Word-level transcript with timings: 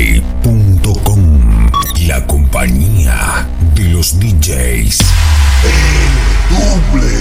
DJplay.com 0.00 1.70
La 2.06 2.26
compañía 2.26 3.46
de 3.74 3.84
los 3.90 4.18
DJs. 4.18 4.98
Doble. 6.48 7.20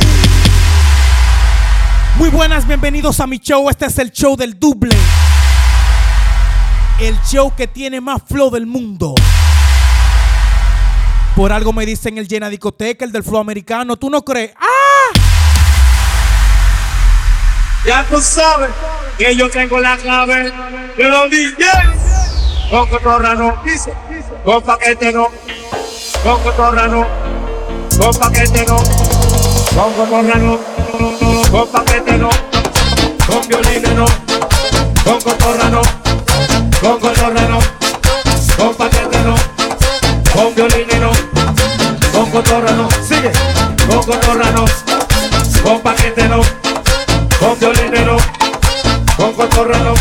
Muy 2.15 2.29
buenas, 2.29 2.65
bienvenidos 2.65 3.19
a 3.19 3.27
mi 3.27 3.39
show. 3.39 3.69
Este 3.69 3.87
es 3.87 3.97
el 3.97 4.11
show 4.11 4.37
del 4.37 4.57
doble. 4.57 4.95
El 7.01 7.19
show 7.29 7.53
que 7.53 7.67
tiene 7.67 7.99
más 7.99 8.21
flow 8.25 8.49
del 8.49 8.65
mundo. 8.65 9.13
Por 11.35 11.51
algo 11.51 11.73
me 11.73 11.85
dicen 11.85 12.17
el 12.17 12.29
llena 12.29 12.47
discoteca, 12.47 13.03
el 13.03 13.11
del 13.11 13.23
flow 13.23 13.41
americano. 13.41 13.97
¿Tú 13.97 14.09
no 14.09 14.23
crees? 14.23 14.53
¡Ah! 14.55 15.19
Ya 17.85 18.05
tú 18.05 18.21
sabes 18.21 18.69
que 19.17 19.35
yo 19.35 19.49
tengo 19.49 19.81
la 19.81 19.97
clave 19.97 20.53
de 20.97 21.09
los 21.09 21.29
DJs. 21.29 22.08
Con 22.69 22.87
cotorra 22.87 23.33
no, 23.33 23.55
con 24.45 24.61
paquete 24.61 25.11
no, 25.11 25.27
con 26.23 26.39
cotorra 26.43 26.85
no, 26.87 27.03
con 27.97 28.15
paquete 28.15 28.65
no, 28.67 28.77
con 29.73 29.93
cotorra 29.93 30.35
no, 30.35 30.59
con 31.49 31.67
paquete 31.67 32.17
no, 32.17 32.29
con 33.25 33.47
violines 33.47 33.93
no, 33.95 34.05
con 35.03 35.19
cotorra 35.19 35.69
no, 35.69 35.81
con 36.79 36.99
cotorra 36.99 37.47
no, 37.47 37.59
con 38.55 38.75
paquete 38.75 39.19
no, 39.23 39.35
con 40.31 40.53
violines 40.53 40.99
no, 40.99 41.09
con 42.13 42.29
cotorra 42.29 42.71
no, 42.71 42.87
sigue, 43.07 43.31
con 43.87 44.03
cotorra 44.03 44.51
no, 44.51 44.65
con 45.63 45.81
paquete 45.81 46.27
no 46.27 46.41
con 47.39 47.57
violines 47.59 48.05
no, 48.05 48.17
con 49.17 49.33
cotorra 49.33 49.77
no, 49.79 49.93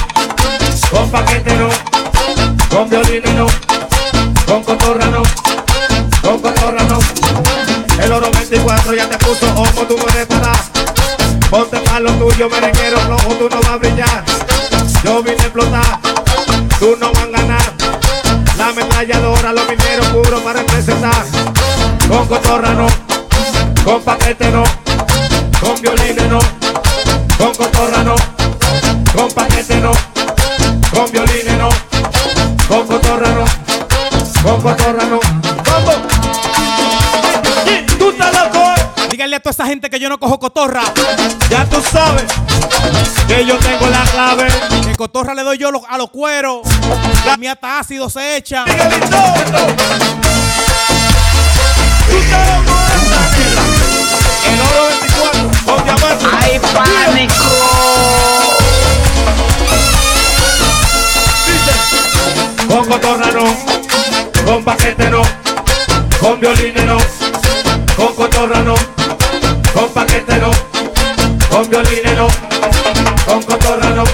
con 0.90 1.10
paquete 1.10 1.56
no, 1.56 1.97
con 2.78 2.88
violines 2.88 3.34
no, 3.34 3.48
con 4.46 4.62
cotorra 4.62 5.06
no, 5.06 5.24
con 6.22 6.40
cotorra 6.40 6.84
no. 6.84 7.00
El 8.00 8.12
oro 8.12 8.30
24 8.30 8.94
ya 8.94 9.08
te 9.08 9.18
puso 9.18 9.46
ojo, 9.56 9.82
tú 9.82 9.96
no 9.96 10.04
para. 10.04 10.52
Ponte 11.50 11.78
pa' 11.78 11.98
lo 11.98 12.12
tuyo, 12.12 12.48
merenguero 12.48 13.00
flojo, 13.00 13.34
tú 13.34 13.48
no 13.50 13.56
vas 13.56 13.70
a 13.70 13.76
brillar. 13.78 14.24
Yo 15.02 15.22
vine 15.24 15.38
a 15.40 15.42
explotar, 15.42 15.98
tú 16.78 16.96
no 17.00 17.10
vas 17.10 17.24
a 17.24 17.26
ganar. 17.26 17.72
La 18.56 18.68
ametralladora, 18.68 19.52
los 19.52 19.68
mineros 19.68 20.06
puros 20.08 20.40
para 20.42 20.60
representar. 20.60 21.24
Con 22.08 22.28
cotorra 22.28 22.74
no, 22.74 22.86
con 23.84 24.02
paquete 24.02 24.52
no, 24.52 24.62
con 25.60 25.82
violines 25.82 26.28
no 26.28 26.38
con 27.38 27.54
cotorra 27.54 28.04
no, 28.04 28.14
con 29.16 29.30
paquete 29.32 29.80
no, 29.80 29.90
con 30.92 31.10
violines 31.10 31.47
con 34.62 34.74
cotorra 34.74 35.04
no. 35.04 35.20
¡Vamos! 35.64 35.96
¡Tú 37.98 38.10
estás 38.10 38.32
loco! 38.32 38.64
Díganle 39.10 39.36
a 39.36 39.40
toda 39.40 39.50
esa 39.52 39.66
gente 39.66 39.90
que 39.90 39.98
yo 39.98 40.08
no 40.08 40.18
cojo 40.18 40.38
cotorra. 40.38 40.82
Ya 41.50 41.64
tú 41.66 41.82
sabes 41.90 42.24
que 43.26 43.44
yo 43.44 43.56
tengo 43.58 43.86
la 43.88 44.02
clave. 44.04 44.46
Que 44.84 44.94
cotorra 44.96 45.34
le 45.34 45.42
doy 45.42 45.58
yo 45.58 45.70
lo- 45.70 45.82
a 45.88 45.98
los 45.98 46.10
cueros. 46.10 46.66
A 47.30 47.36
mí 47.36 47.46
hasta 47.46 47.78
ácido 47.80 48.08
se 48.10 48.36
echa. 48.36 48.64
Miguelito. 48.64 49.16
Tú 52.08 52.16
estás 52.16 52.48
loco, 52.48 52.74
negra. 52.88 53.22
El 54.46 54.60
oro 54.60 54.84
24 54.88 55.50
con 55.64 55.84
diamante. 55.84 56.24
¡Ay, 56.40 56.60
pánico! 56.74 57.44
Con 62.68 62.84
cotorra 62.86 63.30
no, 63.32 63.44
con 64.48 64.64
paquete 64.64 65.10
no, 65.10 65.20
con 66.20 66.40
violines 66.40 66.84
no, 66.86 66.96
con 67.96 68.14
cotorra 68.14 68.62
no, 68.62 68.74
con 69.74 69.90
paquete 69.90 70.38
no, 70.38 70.50
con 71.50 71.68
violines 71.68 72.16
no, 72.16 72.28
con 73.26 73.42
cotorra 73.42 73.90
no, 73.90 74.04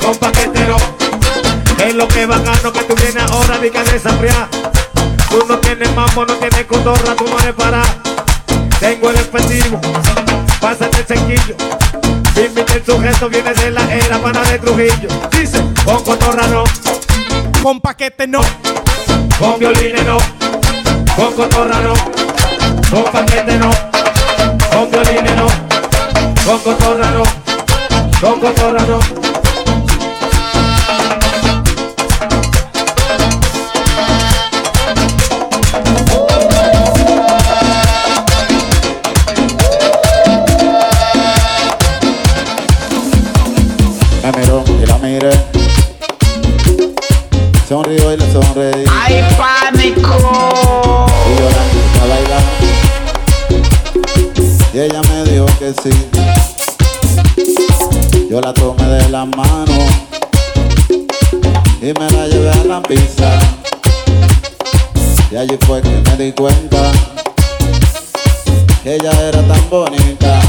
con 0.00 0.16
paquete 0.16 0.66
no. 0.66 0.76
Es 1.84 1.94
lo 1.94 2.08
que 2.08 2.24
bacano 2.24 2.72
que 2.72 2.84
tú 2.84 2.94
vienes 2.94 3.22
ahora 3.30 3.58
de 3.58 3.70
que 3.70 3.82
desafiar. 3.82 4.48
Tú 5.28 5.44
no 5.46 5.58
tienes 5.58 5.94
mambo, 5.94 6.24
no 6.24 6.34
tienes 6.36 6.64
cotorra, 6.64 7.14
tú 7.14 7.26
no 7.28 7.38
eres 7.40 7.52
para. 7.52 7.82
Tengo 8.80 9.10
el 9.10 9.16
efectivo, 9.16 9.78
pásate 10.58 11.00
el 11.00 11.06
sequillo. 11.06 11.56
El 12.36 12.84
sujeto, 12.84 13.28
viene 13.28 13.52
de 13.52 13.70
la 13.70 13.94
era 13.94 14.18
pana 14.18 14.40
de 14.40 14.58
Trujillo. 14.58 15.08
Dice, 15.30 15.62
con 15.84 16.02
cotorra 16.02 16.46
no. 16.46 16.64
Con 17.64 17.80
paquete 17.80 18.26
no. 18.26 18.42
Con 19.38 19.58
violines 19.58 20.04
no, 20.04 20.18
con 21.16 21.32
cotorra 21.32 21.80
no, 21.80 21.94
con 22.90 23.04
paquete 23.10 23.56
no, 23.56 23.70
con 24.70 24.90
violines 24.90 25.34
no, 25.34 25.46
con 26.44 26.58
cotorra 26.58 27.10
no, 27.10 27.22
con 28.20 28.40
cotorra 28.40 28.82
no. 28.82 29.43
Sonrió 47.74 48.12
y 48.12 48.16
le 48.16 48.32
sonreí. 48.32 48.84
¡Ay, 48.88 49.24
pánico! 49.36 50.14
Y 51.26 51.34
yo 51.40 51.48
la 51.50 51.62
invité 51.66 51.98
a 51.98 52.06
bailar. 52.06 52.42
Y 54.72 54.78
ella 54.78 55.00
me 55.10 55.24
dijo 55.28 55.46
que 55.58 55.74
sí. 55.82 55.90
Yo 58.30 58.40
la 58.40 58.54
tomé 58.54 58.84
de 58.84 59.08
la 59.08 59.24
mano. 59.24 59.76
Y 61.82 61.92
me 61.98 62.10
la 62.12 62.28
llevé 62.28 62.52
a 62.52 62.64
la 62.64 62.80
pista. 62.80 63.40
Y 65.32 65.36
allí 65.36 65.58
fue 65.66 65.82
que 65.82 65.90
me 65.90 66.16
di 66.16 66.30
cuenta. 66.30 66.92
Que 68.84 68.94
ella 68.94 69.10
era 69.20 69.42
tan 69.48 69.68
bonita. 69.68 70.43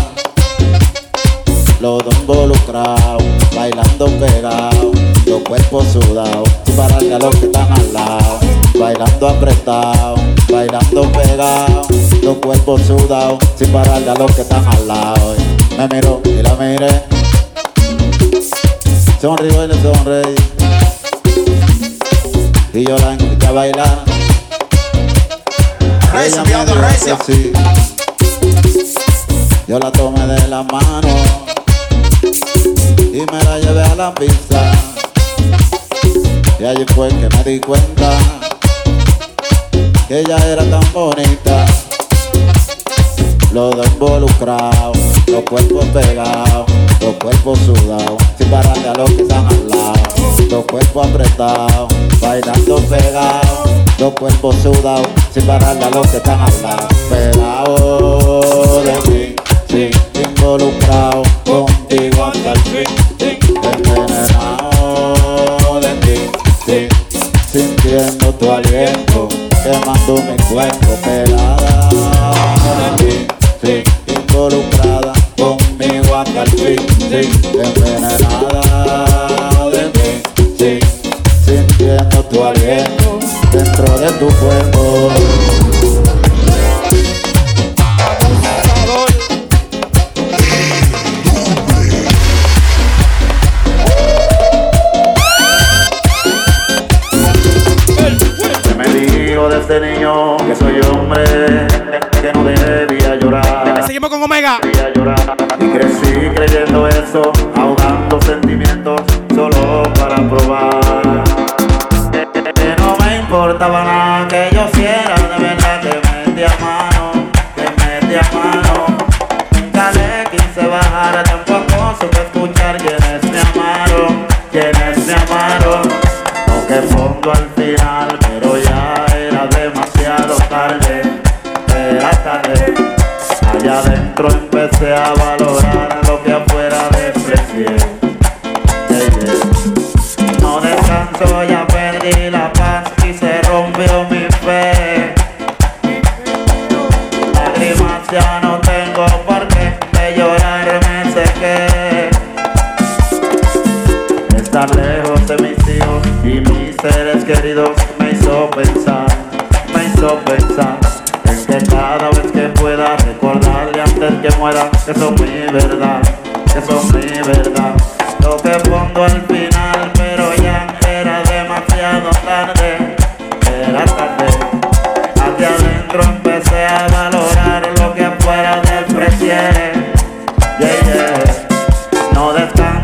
Los 1.81 2.03
dos 2.03 2.15
involucrados, 2.19 3.23
bailando 3.53 4.05
pegados, 4.17 4.95
los 5.25 5.41
cuerpos 5.41 5.85
sudados, 5.87 6.49
sin 6.65 6.75
pararle 6.75 7.13
a 7.13 7.19
los 7.19 7.35
que 7.35 7.45
están 7.45 7.71
al 7.71 7.93
lado, 7.93 8.39
bailando 8.79 9.27
apretados, 9.27 10.19
bailando 10.49 11.11
pegados, 11.11 11.87
los 12.23 12.37
cuerpos 12.37 12.81
sudados, 12.81 13.39
sin 13.57 13.71
pararle 13.71 14.09
a 14.09 14.15
los 14.15 14.31
que 14.33 14.41
están 14.41 14.65
al 14.65 14.87
lado. 14.87 15.35
Me 15.77 15.87
miró 15.89 16.21
y 16.23 16.41
la 16.41 16.55
miré, 16.55 17.03
sonrió 19.21 19.65
y 19.65 19.67
le 19.67 19.81
sonreí, 19.81 20.35
y 22.73 22.85
yo 22.85 22.97
la 22.97 23.11
invité 23.13 23.45
a 23.45 23.51
bailar. 23.51 24.05
Ella 26.25 26.43
me 26.43 26.49
dijo 26.49 27.17
que 27.25 27.33
sí. 27.33 27.51
Yo 29.67 29.79
la 29.79 29.91
tomé 29.91 30.25
de 30.27 30.47
la 30.47 30.63
mano 30.63 31.44
y 33.15 33.19
me 33.31 33.43
la 33.45 33.57
llevé 33.59 33.81
a 33.81 33.95
la 33.95 34.13
pista. 34.13 34.71
Y 36.59 36.65
allí 36.65 36.85
fue 36.93 37.07
que 37.07 37.29
me 37.29 37.43
di 37.45 37.59
cuenta 37.61 38.09
que 40.07 40.19
ella 40.19 40.37
era 40.45 40.69
tan 40.69 40.93
bonita. 40.93 41.65
Los 43.53 43.73
dos 43.73 43.87
involucrados, 43.87 44.97
los 45.27 45.43
cuerpos 45.43 45.85
pegados, 45.93 46.65
los 46.99 47.15
cuerpos 47.15 47.57
sudados, 47.59 48.21
sin 48.37 48.49
pararle 48.49 48.89
a 48.89 48.93
los 48.95 49.09
que 49.11 49.21
están 49.21 49.47
al 49.47 49.69
lado. 49.69 49.93
Los 50.49 50.65
cuerpos 50.65 51.07
apretados, 51.07 51.93
bailando 52.19 52.75
pegados, 52.81 53.69
los 53.97 54.13
cuerpos 54.13 54.55
sudados, 54.57 55.07
sin 55.33 55.45
pararle 55.47 55.85
a 55.85 55.89
los 55.89 56.07
que 56.07 56.17
están 56.17 56.41
al 56.41 56.61
lado. 56.61 56.87
Pegados 57.09 58.83
de 58.83 59.09
mí, 59.09 59.35
sí, 59.69 59.89
involucrado 60.21 61.23
contigo 61.45 62.25
hasta 62.25 62.51
el 62.51 62.59
fin. 62.59 62.84
Tu 68.39 68.51
aliento, 68.51 69.27
quemando 69.63 70.21
mi 70.23 70.35
cuerpo 70.43 70.95
pelada 71.03 71.89
de 72.97 73.03
ti, 73.03 73.27
sí, 73.61 73.83
involucrada 74.13 75.13
conmigo 75.37 76.15
hasta 76.15 76.43
el 76.43 76.49
fin, 76.51 76.87
sí, 76.97 77.29
envenenada 77.53 79.05
de 79.71 79.83
mí, 79.85 80.09
sí, 80.57 80.79
sintiendo 81.45 82.23
tu 82.25 82.43
aliento 82.43 83.19
dentro 83.51 83.99
de 83.99 84.11
tu 84.11 84.27
cuerpo. 84.27 85.74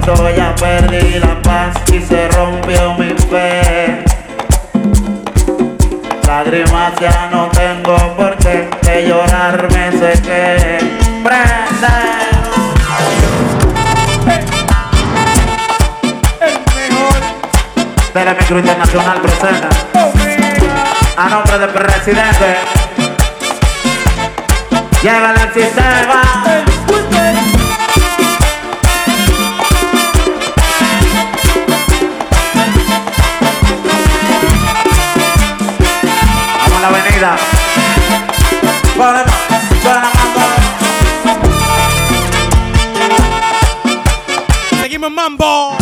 cuando 0.03 0.29
ya 0.35 0.55
perdí 0.55 1.19
la 1.19 1.41
paz 1.41 1.75
y 1.91 1.99
se 2.01 2.27
rompió 2.29 2.93
mi 2.95 3.09
fe. 3.29 4.03
Lágrimas 6.25 6.93
ya 6.99 7.29
no 7.31 7.47
tengo 7.49 7.97
por 8.15 8.35
qué, 8.37 8.69
de 8.81 9.07
llorar 9.07 9.67
me 9.71 9.91
sequé. 9.91 10.79
Prenda. 11.23 12.21
de 18.13 18.59
internacional 18.59 19.21
presenta 19.21 19.69
a 21.15 21.29
nombre 21.29 21.59
del 21.59 21.69
presidente 21.69 22.57
llega 25.01 25.33
el 25.33 25.53
sistema 25.53 26.50
mambo. 45.21 45.77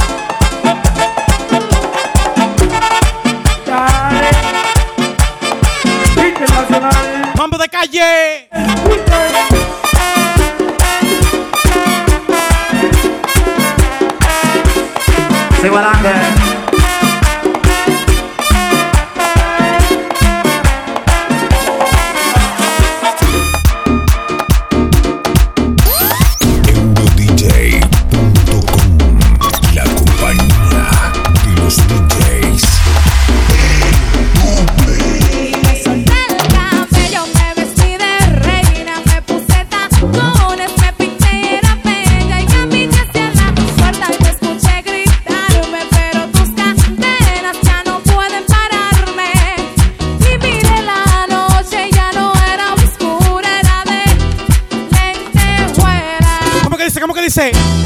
De 7.60 7.68
calle. 7.68 8.48
Se. 15.62 16.19
dice. 57.40 57.79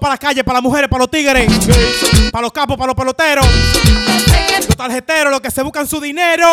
para 0.00 0.14
la 0.14 0.18
calle, 0.18 0.42
para 0.42 0.56
las 0.56 0.62
mujeres, 0.62 0.88
para 0.88 1.02
los 1.02 1.10
tigres, 1.10 1.48
para 2.32 2.42
los 2.42 2.52
capos, 2.52 2.76
para 2.76 2.88
los 2.88 2.96
peloteros, 2.96 3.46
los 4.66 4.76
tarjeteros, 4.76 5.30
los 5.30 5.40
que 5.40 5.50
se 5.50 5.62
buscan 5.62 5.86
su 5.86 6.00
dinero. 6.00 6.46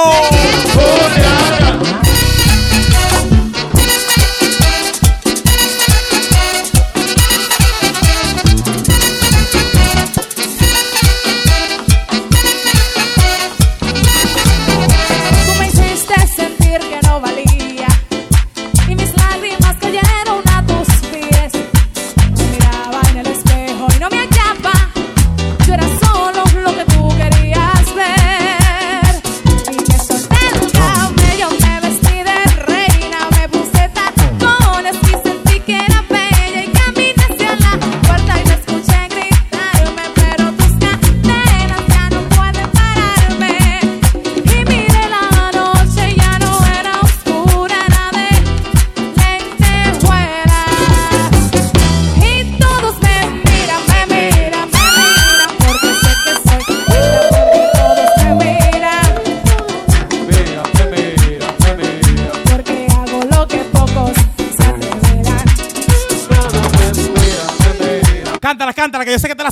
que 69.06 69.12
yo 69.12 69.20
sé 69.20 69.28
que 69.28 69.36
te 69.36 69.44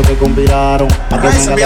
eso 0.00 0.08
que 0.08 0.14
conspiraron. 0.18 0.88
A 1.10 1.20
que 1.20 1.28
venga 1.28 1.56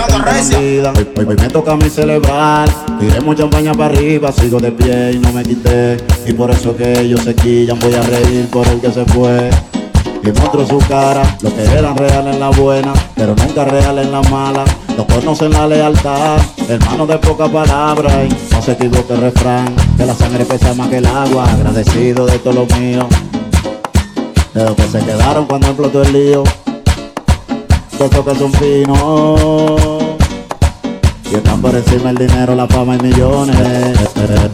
vida. 0.61 0.93
Hoy, 0.97 1.09
hoy- 1.19 1.25
hoy 1.27 1.37
me 1.37 1.49
toca 1.49 1.73
a 1.73 1.77
mí 1.77 1.89
celebrar. 1.91 2.69
Tiremos 2.99 3.37
champaña 3.37 3.73
para 3.73 3.87
arriba, 3.87 4.31
sigo 4.33 4.59
de 4.61 4.71
pie 4.73 5.13
y 5.13 5.19
no 5.19 5.33
me 5.33 5.43
quité. 5.43 5.97
Y 6.27 6.33
por 6.33 6.51
eso 6.51 6.77
que 6.77 7.01
ellos 7.01 7.23
se 7.23 7.35
quillan, 7.35 7.79
voy 7.79 7.95
a 7.95 8.03
reír 8.03 8.47
por 8.51 8.67
el 8.69 8.81
que 8.81 8.91
se 8.93 9.05
fue. 9.07 9.51
Y 10.23 10.27
muestro 10.33 10.67
su 10.67 10.79
cara, 10.87 11.23
lo 11.41 11.55
que 11.55 11.63
eran 11.65 11.97
real 11.97 12.29
en 12.29 12.39
la 12.39 12.51
buena, 12.51 12.93
pero 13.17 13.35
nunca 13.35 13.65
real 13.65 13.99
en 13.99 14.13
la 14.13 14.21
mala. 14.23 14.65
No 14.97 15.07
conocen 15.07 15.51
la 15.53 15.67
lealtad, 15.67 16.37
hermano 16.69 17.07
de 17.07 17.17
poca 17.19 17.49
palabra. 17.49 18.25
Y 18.25 18.29
no 18.55 18.63
se 18.63 18.73
equivoque 18.73 19.15
el 19.15 19.21
refrán, 19.23 19.75
que 19.97 20.05
la 20.05 20.15
sangre 20.15 20.45
pesa 20.45 20.75
más 20.75 20.89
que 20.89 20.99
el 20.99 21.07
agua. 21.07 21.51
Agradecido 21.51 22.27
de 22.27 22.39
todo 22.39 22.53
lo 22.53 22.67
mío, 22.79 23.09
de 24.55 24.65
los 24.65 24.75
que 24.77 24.83
se 24.89 24.99
quedaron 25.01 25.47
cuando 25.47 25.69
explotó 25.69 26.03
el 26.03 26.13
lío. 26.13 26.45
Puesto 28.01 28.25
que 28.25 28.35
son 28.35 28.51
finos. 28.55 30.17
Y 31.31 31.35
están 31.35 31.61
por 31.61 31.77
encima 31.77 32.09
el 32.09 32.17
dinero, 32.17 32.55
la 32.55 32.67
fama 32.67 32.97
y 32.97 33.03
millones. 33.03 33.55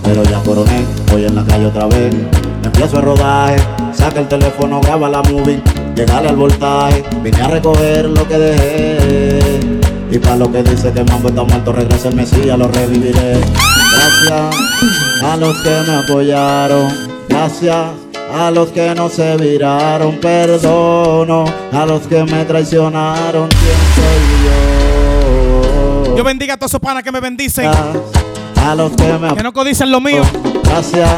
Pero 0.02 0.24
ya 0.24 0.42
coroné, 0.42 0.84
voy 1.12 1.26
en 1.26 1.36
la 1.36 1.44
calle 1.44 1.66
otra 1.66 1.86
vez. 1.86 2.12
Empiezo 2.64 2.96
el 2.98 3.04
rodaje, 3.04 3.58
saca 3.92 4.18
el 4.18 4.26
teléfono, 4.26 4.80
graba 4.80 5.08
la 5.08 5.22
movie, 5.22 5.62
llegarle 5.94 6.30
al 6.30 6.34
voltaje. 6.34 7.04
Vine 7.22 7.40
a 7.40 7.46
recoger 7.46 8.06
lo 8.06 8.26
que 8.26 8.36
dejé. 8.36 9.60
Y 10.10 10.18
para 10.18 10.38
lo 10.38 10.50
que 10.50 10.64
dice 10.64 10.90
que 10.92 10.98
el 10.98 11.06
mambo 11.06 11.28
está 11.28 11.44
muerto, 11.44 11.72
regresa 11.72 12.08
el 12.08 12.16
Mesías, 12.16 12.58
lo 12.58 12.66
reviviré. 12.66 13.38
Gracias 14.26 15.22
a 15.22 15.36
los 15.36 15.56
que 15.60 15.70
me 15.86 15.94
apoyaron. 15.98 16.88
Gracias 17.28 18.05
a 18.32 18.50
los 18.50 18.70
que 18.70 18.94
no 18.94 19.08
se 19.08 19.36
viraron. 19.36 20.18
Perdono 20.18 21.44
a 21.72 21.86
los 21.86 22.06
que 22.06 22.24
me 22.24 22.44
traicionaron. 22.44 23.48
¿Quién 23.48 23.78
soy 23.94 24.20
yo? 24.44 26.16
Yo 26.16 26.24
bendiga 26.24 26.54
a 26.54 26.56
todos 26.56 26.70
esos 26.70 26.80
panas 26.80 27.02
que 27.02 27.12
me 27.12 27.20
bendicen. 27.20 27.66
A 27.66 28.74
los 28.74 28.92
que 28.92 29.12
me 29.12 29.34
Que 29.34 29.42
no 29.42 29.52
codicen 29.52 29.90
lo 29.90 30.00
mío. 30.00 30.22
Gracias 30.64 31.08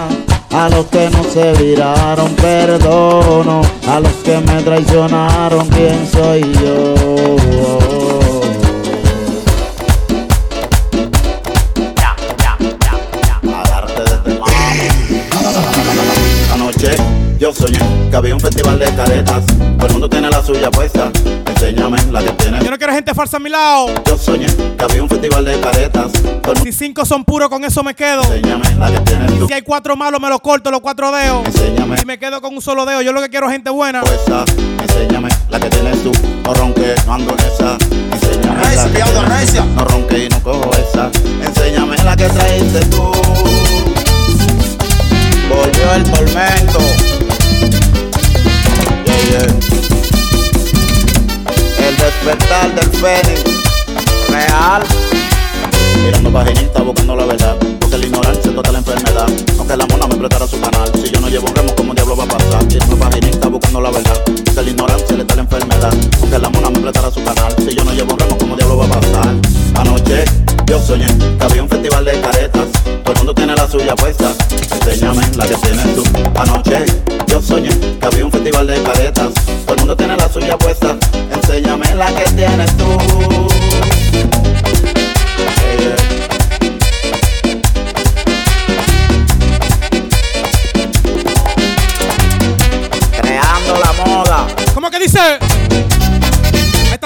a 0.50 0.68
los 0.68 0.86
que 0.86 1.08
no 1.10 1.24
se 1.24 1.52
viraron, 1.54 2.34
perdono. 2.34 3.62
A 3.88 4.00
los 4.00 4.12
que 4.24 4.38
me 4.38 4.62
traicionaron, 4.62 5.66
¿quién 5.68 6.06
soy 6.10 6.40
yo? 6.40 7.37
Había 18.28 18.34
un 18.34 18.40
festival 18.40 18.78
de 18.78 18.94
caretas. 18.94 19.46
Todo 19.46 19.86
el 19.86 19.92
mundo 19.92 20.10
tiene 20.10 20.28
la 20.28 20.42
suya 20.42 20.70
puesta. 20.70 21.10
Enséñame 21.46 21.98
la 22.12 22.22
que 22.22 22.30
tiene. 22.32 22.62
Yo 22.62 22.70
no 22.70 22.76
quiero 22.76 22.92
gente 22.92 23.14
falsa 23.14 23.38
a 23.38 23.40
mi 23.40 23.48
lado. 23.48 23.88
Yo 24.04 24.18
soñé 24.18 24.46
que 24.76 24.84
había 24.84 25.02
un 25.02 25.08
festival 25.08 25.46
de 25.46 25.58
caretas. 25.58 26.12
Si 26.62 26.72
cinco 26.72 27.06
son 27.06 27.24
puros, 27.24 27.48
con 27.48 27.64
eso 27.64 27.82
me 27.82 27.94
quedo. 27.94 28.22
enséñame 28.24 28.74
la 28.74 28.90
que 28.90 29.00
tienes 29.00 29.38
tú. 29.38 29.46
Si 29.46 29.54
hay 29.54 29.62
cuatro 29.62 29.96
malos, 29.96 30.20
me 30.20 30.28
los 30.28 30.40
corto 30.42 30.70
los 30.70 30.80
cuatro 30.80 31.10
dedos. 31.10 31.46
Enséñame 31.46 31.96
Y 32.02 32.04
me 32.04 32.18
quedo 32.18 32.42
con 32.42 32.54
un 32.54 32.60
solo 32.60 32.84
dedo. 32.84 33.00
Yo 33.00 33.12
lo 33.12 33.22
que 33.22 33.30
quiero 33.30 33.46
es 33.46 33.52
gente 33.52 33.70
buena. 33.70 34.02
esa, 34.02 34.44
enséñame 34.82 35.30
la 35.48 35.58
que 35.58 35.70
tienes 35.70 36.02
tú. 36.02 36.12
No 36.44 36.52
ronque, 36.52 36.94
no 37.06 37.14
ando 37.14 37.32
en 37.32 37.40
esa. 37.40 37.78
Enséñame 38.12 38.62
Recio, 38.62 38.82
la 38.82 39.38
que 39.38 39.46
tienes. 39.46 39.74
No 39.74 39.84
ronque 39.86 40.24
y 40.24 40.28
no 40.28 40.42
cojo 40.42 40.70
esa. 40.74 41.10
Enséñame 41.46 41.96
la 42.04 42.14
que 42.14 42.28
traíste 42.28 42.80
tú. 42.86 43.10
Volvió 45.48 45.94
el 45.94 46.02
tormento. 46.04 47.17
El 51.86 51.96
despertar 51.98 52.74
del 52.74 52.90
fénix. 53.02 53.44
Real. 54.30 55.17
Mirando 56.04 56.32
paginita, 56.32 56.82
buscando 56.82 57.16
la 57.16 57.26
verdad. 57.26 57.56
Porque 57.80 57.98
la 57.98 58.06
ignorancia 58.06 58.50
es 58.50 58.54
toda 58.54 58.72
la 58.72 58.78
enfermedad. 58.78 59.26
Aunque 59.58 59.76
la 59.76 59.86
mona 59.86 60.06
me 60.06 60.16
prestara 60.16 60.46
su 60.46 60.60
canal. 60.60 60.90
Si 60.94 61.10
yo 61.10 61.20
no 61.20 61.28
llevo 61.28 61.48
un 61.48 61.54
remo, 61.54 61.74
¿cómo 61.76 61.94
diablo 61.94 62.16
va 62.16 62.24
a 62.24 62.28
pasar? 62.28 62.64
Mirando 62.66 62.96
paginita, 62.96 63.48
buscando 63.48 63.80
la 63.80 63.90
verdad. 63.90 64.22
Porque 64.24 64.62
la 64.62 64.70
ignorancia 64.70 65.16
le 65.16 65.24
da 65.24 65.34
la 65.34 65.42
enfermedad. 65.42 65.94
Aunque 66.20 66.38
la 66.38 66.50
mona 66.50 66.70
me 66.70 66.80
prestara 66.80 67.10
su 67.10 67.22
canal. 67.22 67.54
Si 67.58 67.74
yo 67.74 67.84
no 67.84 67.92
llevo 67.92 68.12
un 68.12 68.18
remo, 68.18 68.38
¿cómo 68.38 68.56
diablo 68.56 68.78
va 68.78 68.84
a 68.86 68.88
pasar? 68.88 69.34
Anoche 69.74 70.24
yo 70.66 70.80
soñé 70.80 71.06
que 71.38 71.44
había 71.44 71.62
un 71.62 71.68
festival 71.68 72.04
de 72.04 72.20
caretas. 72.20 72.66
Todo 73.04 73.12
el 73.12 73.18
mundo 73.18 73.34
tiene 73.34 73.54
la 73.54 73.68
suya 73.68 73.94
puesta. 73.96 74.32
Enséñame 74.72 75.22
la 75.36 75.46
que 75.46 75.54
tienes 75.56 75.94
tú. 75.94 76.02
Anoche 76.34 76.84
yo 77.26 77.40
soñé 77.42 77.70
que 78.00 78.06
había 78.06 78.24
un 78.24 78.32
festival 78.32 78.66
de 78.66 78.82
caretas. 78.82 79.32
Todo 79.64 79.74
el 79.74 79.78
mundo 79.80 79.96
tiene 79.96 80.16
la 80.16 80.28
suya 80.32 80.58
puesta. 80.58 80.96
Enséñame 81.32 81.94
la 81.94 82.06
que 82.14 82.30
tienes 82.30 82.76
tú. 82.76 83.67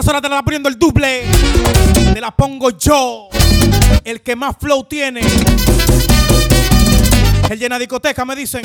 A 0.02 0.04
estas 0.04 0.14
horas 0.14 0.23
te 0.23 0.28
la 0.30 0.35
está 0.35 0.44
poniendo 0.44 0.68
el 0.68 0.76
duple. 0.80 1.23
Te 2.12 2.21
la 2.21 2.32
pongo 2.32 2.71
yo. 2.71 3.28
El 4.02 4.21
que 4.21 4.35
más 4.35 4.56
flow 4.59 4.82
tiene. 4.82 5.21
El 7.49 7.56
llena 7.56 7.78
discoteca, 7.78 8.25
me 8.25 8.35
dicen. 8.35 8.62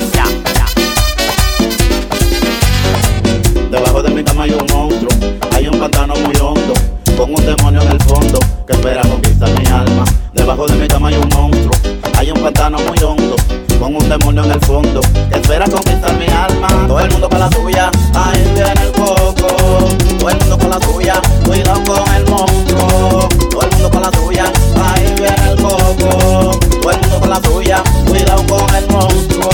Debajo 3.70 4.02
de 4.02 4.10
mi 4.10 4.24
cama 4.24 4.42
hay 4.42 4.50
un 4.50 4.66
monstruo, 4.66 5.10
hay 5.52 5.68
un 5.68 5.78
pantano 5.78 6.14
muy 6.16 6.34
hondo, 6.38 6.74
con 7.16 7.32
un 7.32 7.46
demonio 7.46 7.82
en 7.82 7.88
el 7.92 8.02
fondo 8.02 8.40
que 8.66 8.72
espera 8.72 9.02
conquistar 9.02 9.48
mi 9.60 9.66
alma. 9.66 10.04
Debajo 10.32 10.66
de 10.66 10.74
mi 10.74 10.88
cama 10.88 11.08
hay 11.10 11.18
un 11.18 11.28
monstruo, 11.28 11.72
hay 12.16 12.32
un 12.32 12.42
pantano 12.42 12.78
muy 12.80 12.98
hondo, 12.98 13.36
con 13.78 13.94
un 13.94 14.08
demonio 14.08 14.42
en 14.42 14.50
el 14.50 14.60
fondo 14.62 15.00
que 15.30 15.38
espera 15.38 15.66
conquistar 15.66 16.18
mi 16.18 16.26
alma. 16.26 16.66
Todo 16.88 16.98
el 16.98 17.12
mundo 17.12 17.28
con 17.28 17.38
la 17.38 17.48
suya, 17.52 17.90
ahí 18.12 18.42
viene 18.56 18.82
el 18.82 18.90
coco. 18.90 20.07
Todo 20.18 20.30
el 20.30 20.38
mundo 20.38 20.58
con 20.58 20.70
la 20.70 20.80
suya, 20.80 21.22
cuidado 21.44 21.84
con 21.84 22.14
el 22.14 22.24
monstruo. 22.28 23.28
Todo 23.50 23.62
el 23.62 23.70
mundo 23.70 23.90
con 23.90 24.02
la 24.02 24.10
suya, 24.12 24.52
ahí 24.74 25.14
viene 25.14 25.50
el 25.50 25.62
coco. 25.62 26.58
Todo 26.82 26.90
el 26.90 27.00
mundo 27.00 27.20
con 27.20 27.30
la 27.30 27.40
suya, 27.42 27.82
cuidado 28.06 28.44
con 28.46 28.74
el 28.74 28.88
monstruo. 28.88 29.50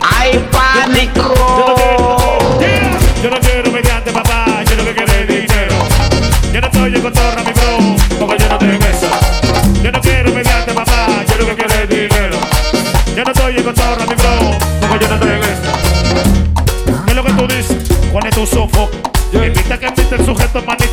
¡Hay 0.00 0.38
pánico! 0.50 1.43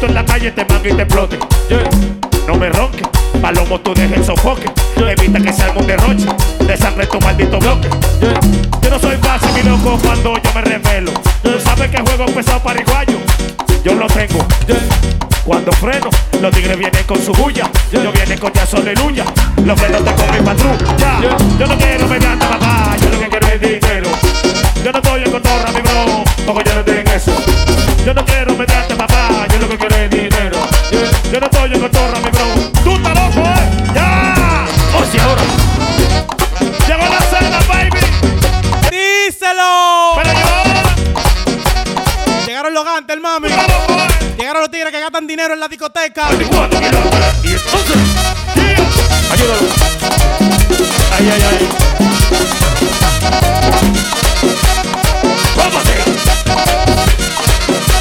Manito 0.01 0.05
en 0.07 0.13
la 0.13 0.25
calle, 0.25 0.51
te 0.51 0.65
mangue 0.65 0.89
y 0.89 0.93
te 0.93 1.01
explote. 1.03 1.39
No 2.47 2.55
me 2.55 2.69
ronques, 2.69 3.07
palomo 3.41 3.79
tú 3.79 3.93
dejes 3.93 4.17
el 4.17 4.25
sofoque. 4.25 4.71
Evita 4.97 5.39
que 5.39 5.51
salga 5.51 5.79
un 5.79 5.87
derroche 5.87 6.25
de 6.59 6.77
sangre 6.77 7.05
tu 7.07 7.19
maldito 7.19 7.59
bloque. 7.59 7.89
Yo 8.81 8.89
no 8.89 8.99
soy 8.99 9.17
fácil 9.17 9.49
ni 9.55 9.63
loco 9.63 9.99
cuando 10.03 10.35
yo 10.37 10.53
me 10.53 10.61
revelo. 10.61 11.11
Tú 11.43 11.51
sabes 11.63 11.89
que 11.89 12.01
juego 12.01 12.25
pesado 12.27 12.59
paraguayo. 12.61 13.17
Yo 13.83 13.93
lo 13.95 14.07
tengo. 14.07 14.45
Cuando 15.45 15.71
freno, 15.73 16.09
los 16.41 16.51
tigres 16.51 16.77
vienen 16.77 17.03
con 17.05 17.19
su 17.21 17.31
bulla. 17.33 17.69
Yo 17.91 18.11
viene 18.11 18.37
con 18.37 18.53
ya 18.53 18.65
aleluya. 18.73 19.25
Los 19.65 19.79
frenos 19.79 20.03
te 20.03 20.13
con 20.13 20.31
mi 20.31 20.45
patrulla. 20.45 21.37
Yo 21.59 21.67
no 21.67 21.77
quiero 21.77 22.07
mediante 22.07 22.45
papá, 22.45 22.95
yo 23.01 23.09
lo 23.09 23.19
que 23.19 23.27
quiero 23.27 23.47
es 23.47 23.61
dinero. 23.61 24.09
Yo 24.83 24.91
no 24.91 24.97
estoy 24.99 25.23
en 25.23 25.31
cotorra, 25.31 25.71
mi 25.71 25.81
bro, 25.81 26.23
porque 26.45 26.69
yo 26.69 26.75
no 26.75 26.83
tengo 26.83 27.11
eso. 27.11 27.33
Yo 28.05 28.13
no 28.13 28.25
quiero 28.25 28.53
mediante 28.53 28.70
que 44.89 44.99
gastan 44.99 45.27
dinero 45.27 45.53
en 45.53 45.59
la 45.59 45.67
discoteca. 45.67 46.27
Ayúdalo. 46.27 46.57
Ay, 51.11 51.29
ay, 51.29 51.41
ay. 51.49 51.69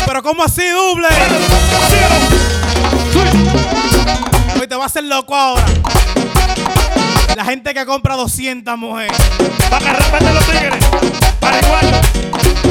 Pero 0.07 0.23
como 0.23 0.45
así, 0.45 0.67
doble. 0.69 1.09
Hoy 4.59 4.67
te 4.67 4.77
va 4.77 4.85
a 4.85 4.87
hacer 4.87 5.05
loco 5.05 5.35
ahora. 5.37 5.65
La 7.37 7.45
gente 7.45 7.75
que 7.75 7.85
compra 7.85 8.17
200 8.17 8.79
mujeres. 8.79 9.17
Para 9.69 9.85
que 9.85 9.93
respeten 9.93 10.35
los 10.35 10.45
tigres. 10.47 10.85
Para 11.41 11.61
igual. 11.61 12.01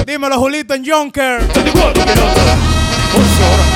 Dímelo, 0.06 0.40
Julito, 0.40 0.74
en 0.74 0.86
Junker. 0.86 1.42
24, 1.54 2.06
24. 2.06 2.69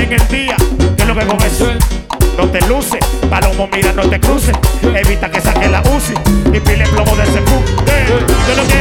llega 0.00 0.16
el 0.16 0.28
día 0.28 0.56
que 0.96 1.04
lo 1.04 1.14
que 1.14 1.26
comenzó. 1.26 1.66
No 2.36 2.48
te 2.48 2.60
luces, 2.66 3.00
palomo 3.28 3.68
mira, 3.72 3.92
no 3.92 4.08
te 4.08 4.18
cruces. 4.18 4.54
Evita 4.82 5.30
que 5.30 5.40
saque 5.40 5.68
la 5.68 5.80
UCI 5.82 6.14
y 6.54 6.60
pile 6.60 6.86
plomo 6.86 7.14
de 7.16 7.24
ese 7.24 7.38
eh, 7.38 8.06
yo 8.08 8.56
no 8.56 8.62
quiero 8.64 8.79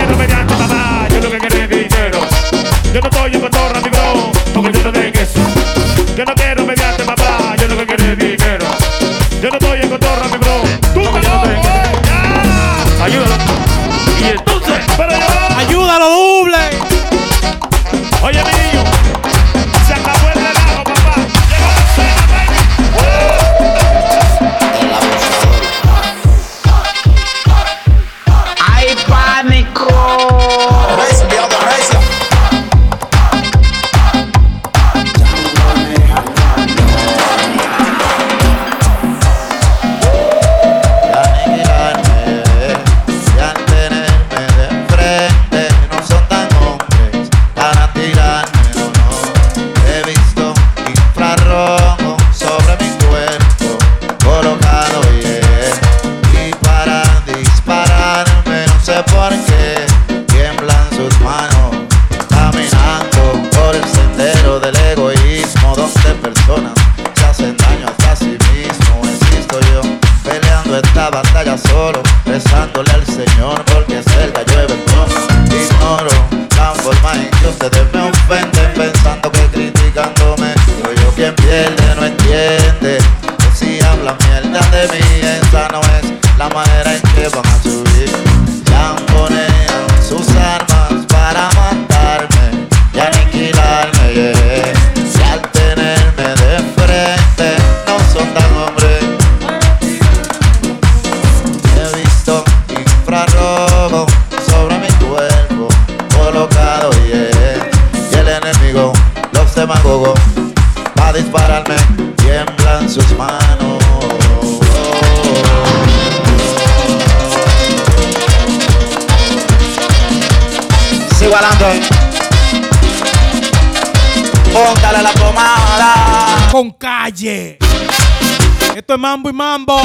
Esto 127.09 128.93
es 128.93 128.99
mambo 128.99 129.31
y 129.31 129.33
mambo. 129.33 129.81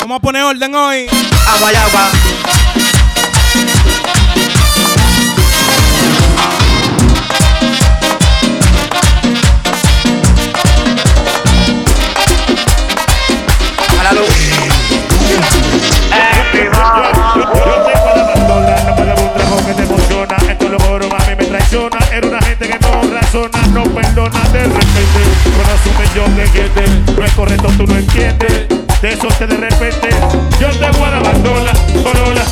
Vamos 0.00 0.16
a 0.16 0.20
poner 0.20 0.44
orden 0.44 0.72
hoy. 0.72 1.06
Agua 1.48 1.72
y 1.72 1.76
agua. 1.76 2.10
persona 23.30 23.66
no 23.72 23.84
perdona 23.84 24.40
de 24.52 24.64
repente. 24.64 25.20
Con 25.44 25.92
un 25.92 25.98
millón 26.00 26.36
de 26.36 26.48
gente, 26.48 27.12
no 27.16 27.24
es 27.24 27.32
correcto, 27.32 27.68
tú 27.76 27.86
no 27.86 27.96
entiendes. 27.96 28.66
De 29.00 29.12
eso 29.12 29.28
te 29.38 29.46
de 29.46 29.56
repente, 29.56 30.08
yo 30.60 30.68
te 30.68 30.98
voy 30.98 31.08
a 31.08 31.16
abandonar, 31.16 31.76
corola. 32.02 32.42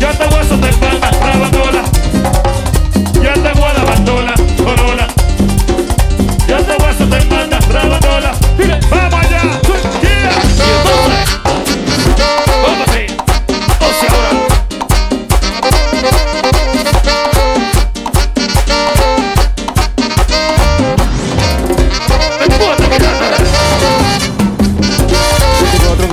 Yo 0.00 0.08
te 0.08 0.26
voy 0.26 0.38
a 0.40 0.44
soltar 0.44 0.74
palma, 0.74 1.08
abandonar. 1.34 1.93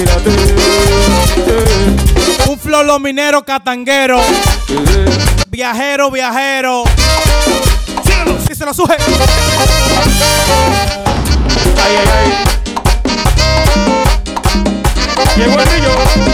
Mírate. 0.02 0.32
Un 2.50 2.58
flolo 2.58 2.98
minero 3.00 3.44
catanguero. 3.46 4.20
Viajero, 5.50 6.10
viajero. 6.10 6.84
Síguelo, 8.04 8.36
si 8.48 8.56
se 8.56 8.66
lo 8.66 8.74
suje. 8.74 8.96
Ay, 11.78 11.96
ay, 12.00 12.08
ay. 12.18 12.34
Llegó 15.38 15.60
el 15.60 15.70
niño. 15.70 16.31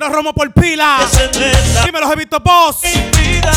Quiero 0.00 0.14
romo 0.14 0.32
por 0.32 0.50
pila. 0.52 0.96
Meta. 1.12 1.84
Dime 1.84 2.00
los 2.00 2.10
he 2.10 2.16
visto 2.16 2.40
vida. 3.20 3.52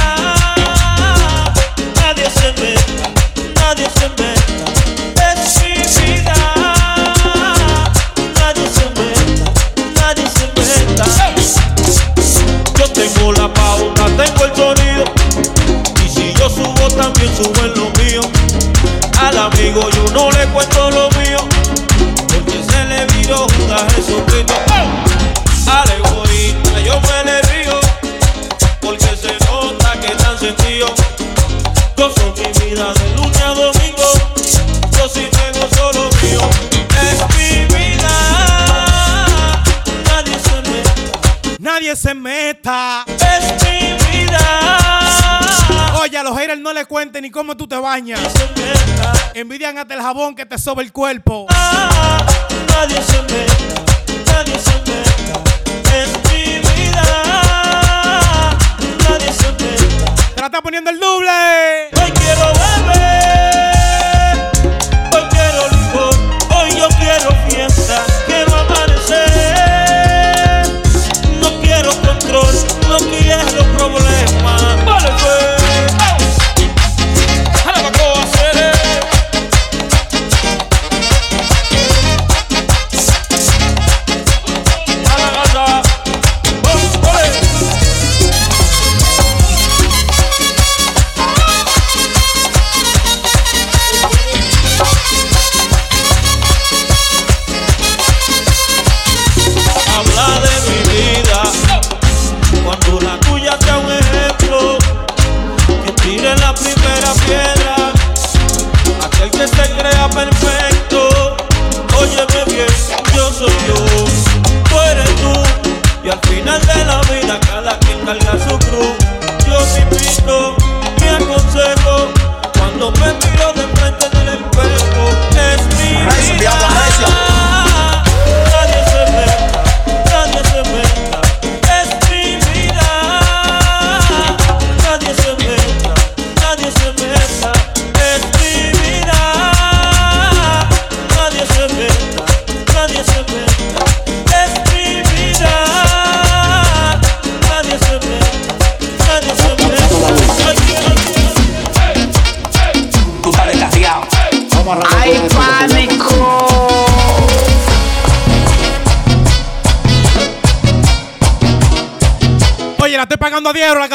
Nadie 1.96 2.30
se 2.30 2.52
meta, 2.62 3.10
nadie 3.56 3.90
se 3.90 4.10
meta. 4.10 4.66
Mi. 5.16 6.34
Nadie 8.36 8.68
se 8.68 8.86
meta, 9.00 9.52
nadie 9.96 10.28
se 10.28 10.46
meta. 10.60 11.06
Yo 12.78 12.92
tengo 12.92 13.32
la 13.32 13.48
pauta, 13.54 14.06
tengo 14.08 14.44
el 14.44 14.54
sonido. 14.54 15.06
Y 16.06 16.10
si 16.10 16.34
yo 16.34 16.50
subo, 16.50 16.90
también 16.90 17.34
suben 17.38 17.74
lo 17.74 17.90
mío. 18.04 18.20
Al 19.18 19.38
amigo 19.38 19.90
yo 19.92 20.12
no 20.12 20.33
Nadie 41.94 42.02
se 42.02 42.16
meta. 42.16 43.06
Es 43.08 43.64
mi 43.64 43.94
vida. 44.18 44.40
Oye, 46.02 46.18
a 46.18 46.24
los 46.24 46.36
haters 46.36 46.60
no 46.60 46.74
le 46.74 46.86
cuenten 46.86 47.22
ni 47.22 47.30
cómo 47.30 47.56
tú 47.56 47.68
te 47.68 47.76
bañas. 47.76 48.20
Se 48.20 48.48
meta. 48.60 49.14
Envidian 49.36 49.78
hasta 49.78 49.94
el 49.94 50.02
jabón 50.02 50.34
que 50.34 50.44
te 50.44 50.58
sobe 50.58 50.82
el 50.82 50.92
cuerpo. 50.92 51.46
Nadie 51.52 53.00
se 53.04 53.22
meta. 53.22 53.54
Nadie 54.26 54.58
se 54.58 54.74
meta. 54.90 55.44
Es 55.94 56.10
mi 56.32 56.58
vida. 56.82 57.04
Nadie 59.08 59.32
se 59.32 59.52
meta. 59.52 60.16
Te 60.34 60.42
la 60.42 60.48
está 60.48 60.62
poniendo 60.64 60.90
el 60.90 61.00
doble. 61.00 61.90
Hoy 61.94 62.12
quiero 62.12 62.63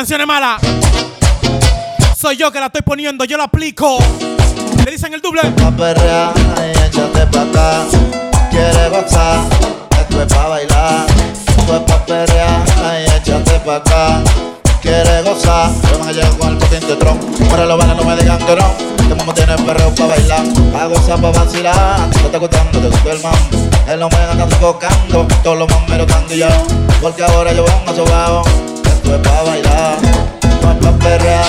canción 0.09 0.31
es. 0.31 2.19
Soy 2.19 2.37
yo 2.37 2.51
que 2.51 2.61
la 2.61 2.67
estoy 2.67 2.81
poniendo, 2.83 3.25
yo 3.25 3.37
la 3.37 3.45
aplico. 3.45 3.99
Le 4.85 4.91
dicen 4.91 5.13
el 5.13 5.21
doble. 5.21 5.43
Pa' 5.43 5.71
perrear 5.71 6.33
y 6.57 6.71
échate 6.87 7.27
pa' 7.27 7.43
acá. 7.43 7.85
Quiere 8.51 8.89
gozar, 8.89 9.41
esto 10.01 10.23
es 10.23 10.33
pa' 10.33 10.49
bailar. 10.49 11.07
Esto 11.47 11.77
es 11.77 11.83
pa' 11.83 12.07
perrear 12.07 12.65
y 13.01 13.17
échate 13.17 13.61
pa' 13.61 13.77
acá. 13.77 14.23
Quiere 14.81 15.23
gozar, 15.23 15.73
yo 15.91 16.05
me 16.05 16.15
llego 16.15 16.39
con 16.39 16.49
el 16.49 16.57
poquín 16.57 16.81
de 16.81 16.97
tron. 16.97 17.19
Muere 17.41 17.67
los 17.67 17.79
balas, 17.79 17.97
no 17.97 18.05
me 18.05 18.17
digan 18.17 18.39
que 18.39 18.57
no. 18.57 19.09
Que 19.09 19.15
mamá 19.15 19.35
tiene 19.35 19.57
perreo 19.59 19.95
pa' 19.95 20.07
bailar. 20.07 20.43
Pa' 20.73 20.87
gozar, 20.87 21.21
pa' 21.21 21.33
vacilar. 21.33 22.09
Si 22.15 22.21
te 22.21 22.27
está 22.27 22.39
gustando, 22.39 22.81
te 22.81 22.89
gustó 22.89 23.13
el 23.13 23.23
mambo. 23.23 23.69
El 23.87 24.03
hombre 24.03 24.23
anda 24.25 24.47
tocando, 24.59 25.27
todos 25.43 25.59
los 25.59 25.69
mameros 25.69 26.07
están 26.07 26.27
guillados. 26.29 26.73
Porque 27.03 27.23
ahora 27.25 27.53
yo 27.53 27.65
vengo 27.65 27.95
sobao. 27.95 28.68
Esto 29.09 29.23
es 29.23 29.27
pa' 29.27 29.43
bailar, 29.43 29.97
no 30.61 30.71
es 30.71 30.77
pa' 30.85 30.93
perrear. 30.99 31.47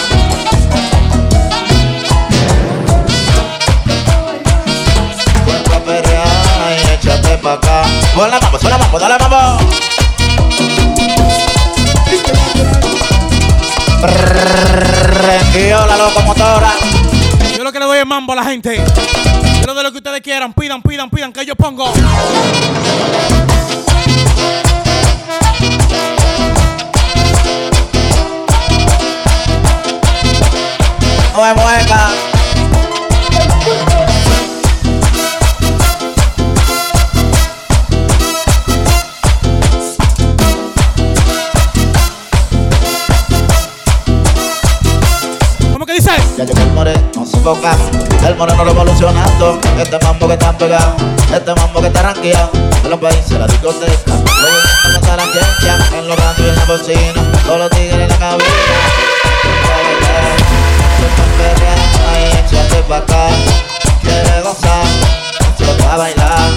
Vuelve 5.46 5.76
a 5.76 5.80
perrear 5.84 6.72
y 6.72 6.94
échate 6.94 7.38
pa' 7.40 7.54
acá. 7.56 7.84
Suena 8.14 8.40
mambo, 8.40 8.60
suena 8.60 8.78
mambo, 8.78 8.98
dale 8.98 9.18
mambo. 9.20 9.58
Prendió 15.20 15.86
la 15.86 15.98
locomotora. 15.98 16.72
Yo 17.58 17.64
lo 17.66 17.74
que 17.74 17.80
le 17.80 17.86
doy 17.86 17.98
es 17.98 18.06
mambo 18.06 18.32
a 18.32 18.36
la 18.38 18.46
gente. 18.46 18.78
Yo 18.78 19.68
le 19.68 19.74
doy 19.74 19.84
lo 19.84 19.92
que 19.92 19.98
ustedes 19.98 20.22
quieran. 20.22 20.54
Pidan, 20.54 20.82
pidan, 20.82 21.10
pidan, 21.10 21.34
que 21.34 21.46
yo 21.46 21.58
pongo. 21.58 21.92
No 31.34 31.46
me 31.46 31.54
mueca. 31.54 32.10
¿Cómo 45.72 45.86
que 45.86 45.94
dice? 45.94 46.12
Ya 46.38 46.44
llegó 46.44 46.60
el 46.60 46.72
moreno 46.74 47.00
sofocado. 47.26 47.78
El 48.26 48.36
moreno 48.36 48.66
lo 48.66 48.72
evolucionando. 48.72 49.60
Este 49.78 49.98
mambo 50.04 50.28
que 50.28 50.34
está 50.34 50.58
pegado. 50.58 50.96
Este 51.34 51.56
mambo 51.56 51.80
que 51.80 51.88
está 51.88 52.02
ranqueado. 52.02 52.50
En 52.84 52.90
los 52.90 53.00
países, 53.00 53.32
la 53.32 53.48
discoteca. 53.48 54.14
No 54.14 55.16
la 55.16 55.24
quecha. 55.24 55.98
En 55.98 56.08
los 56.08 56.18
radios 56.18 56.48
y 56.48 56.50
en 56.50 56.56
la 56.56 56.66
bocina. 56.66 57.42
Todos 57.46 57.60
los 57.60 57.70
tigres 57.70 57.94
en 57.94 58.10
la 58.10 58.18
cabina. 58.18 59.09
Ahí 61.42 62.26
échate 62.40 62.84
pa' 62.84 62.98
acá. 62.98 63.30
Quiere 64.02 64.42
gozar. 64.42 64.86
Esto 65.40 65.64
es 65.64 65.84
pa' 65.84 65.98
bailar. 65.98 66.52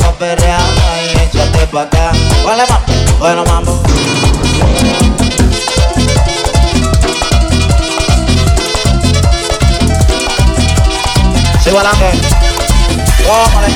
Pa' 0.00 0.12
perrear. 0.12 0.60
Ahí 0.92 1.10
échate 1.24 1.66
pa' 1.66 1.82
acá. 1.82 2.12
Bueno, 2.44 2.64
mambo. 2.68 2.92
Bueno, 3.18 3.44
mambo. 3.44 3.82
Sigo 11.62 11.78
adelante. 11.80 12.10
¿Cómo 13.26 13.60
le 13.60 13.74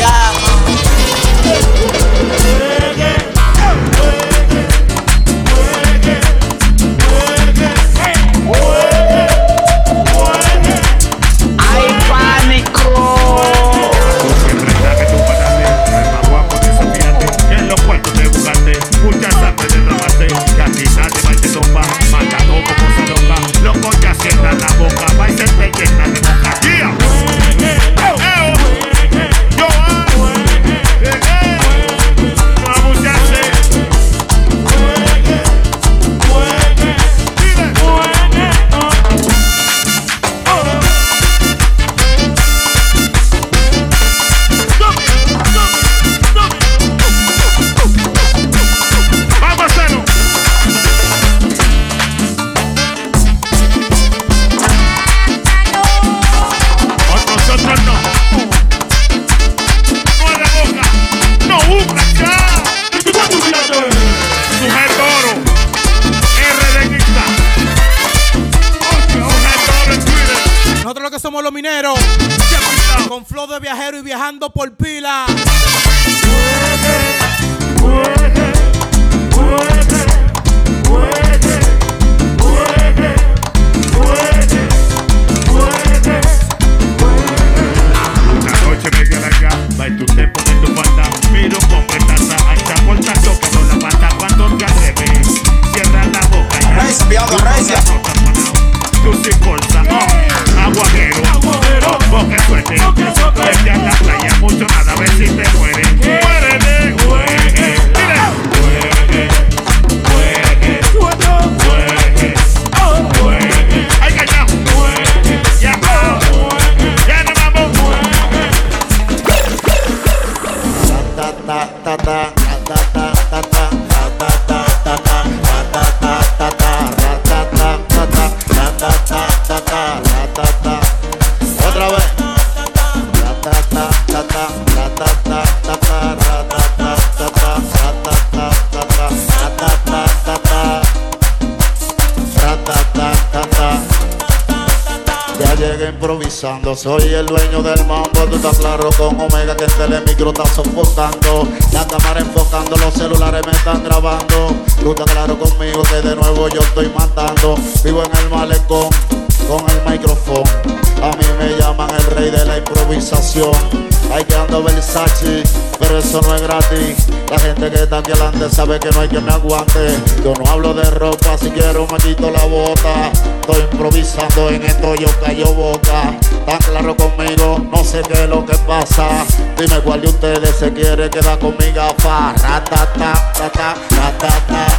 la 166.51 167.39
gente 167.39 167.71
que 167.71 167.83
está 167.85 167.99
aquí 167.99 168.11
adelante 168.11 168.51
sabe 168.51 168.81
que 168.81 168.91
no 168.91 169.01
hay 169.01 169.09
que 169.09 169.21
me 169.21 169.31
aguante, 169.31 169.97
yo 170.25 170.35
no 170.35 170.51
hablo 170.51 170.75
de 170.75 170.83
ropa, 170.91 171.39
si 171.39 171.49
quiero 171.51 171.87
me 171.87 171.99
quito 171.99 172.29
la 172.29 172.45
bota, 172.45 173.13
estoy 173.41 173.61
improvisando 173.71 174.51
en 174.51 174.65
esto, 174.65 174.97
yo 174.97 175.09
callo 175.25 175.55
boca, 175.55 176.13
tan 176.47 176.59
claro 176.59 176.97
conmigo, 176.97 177.65
no 177.71 177.85
sé 177.85 178.03
qué 178.03 178.25
es 178.25 178.29
lo 178.29 178.45
que 178.45 178.57
pasa, 178.67 179.25
dime 179.57 179.81
cuál 179.81 180.01
de 180.01 180.09
ustedes 180.09 180.57
se 180.57 180.73
quiere 180.73 181.09
quedar 181.09 181.39
con 181.39 181.57
mi 181.57 181.71
gafa, 181.71 182.33
ratata, 182.33 183.33
tata, 183.33 183.75
ratata, 183.91 184.70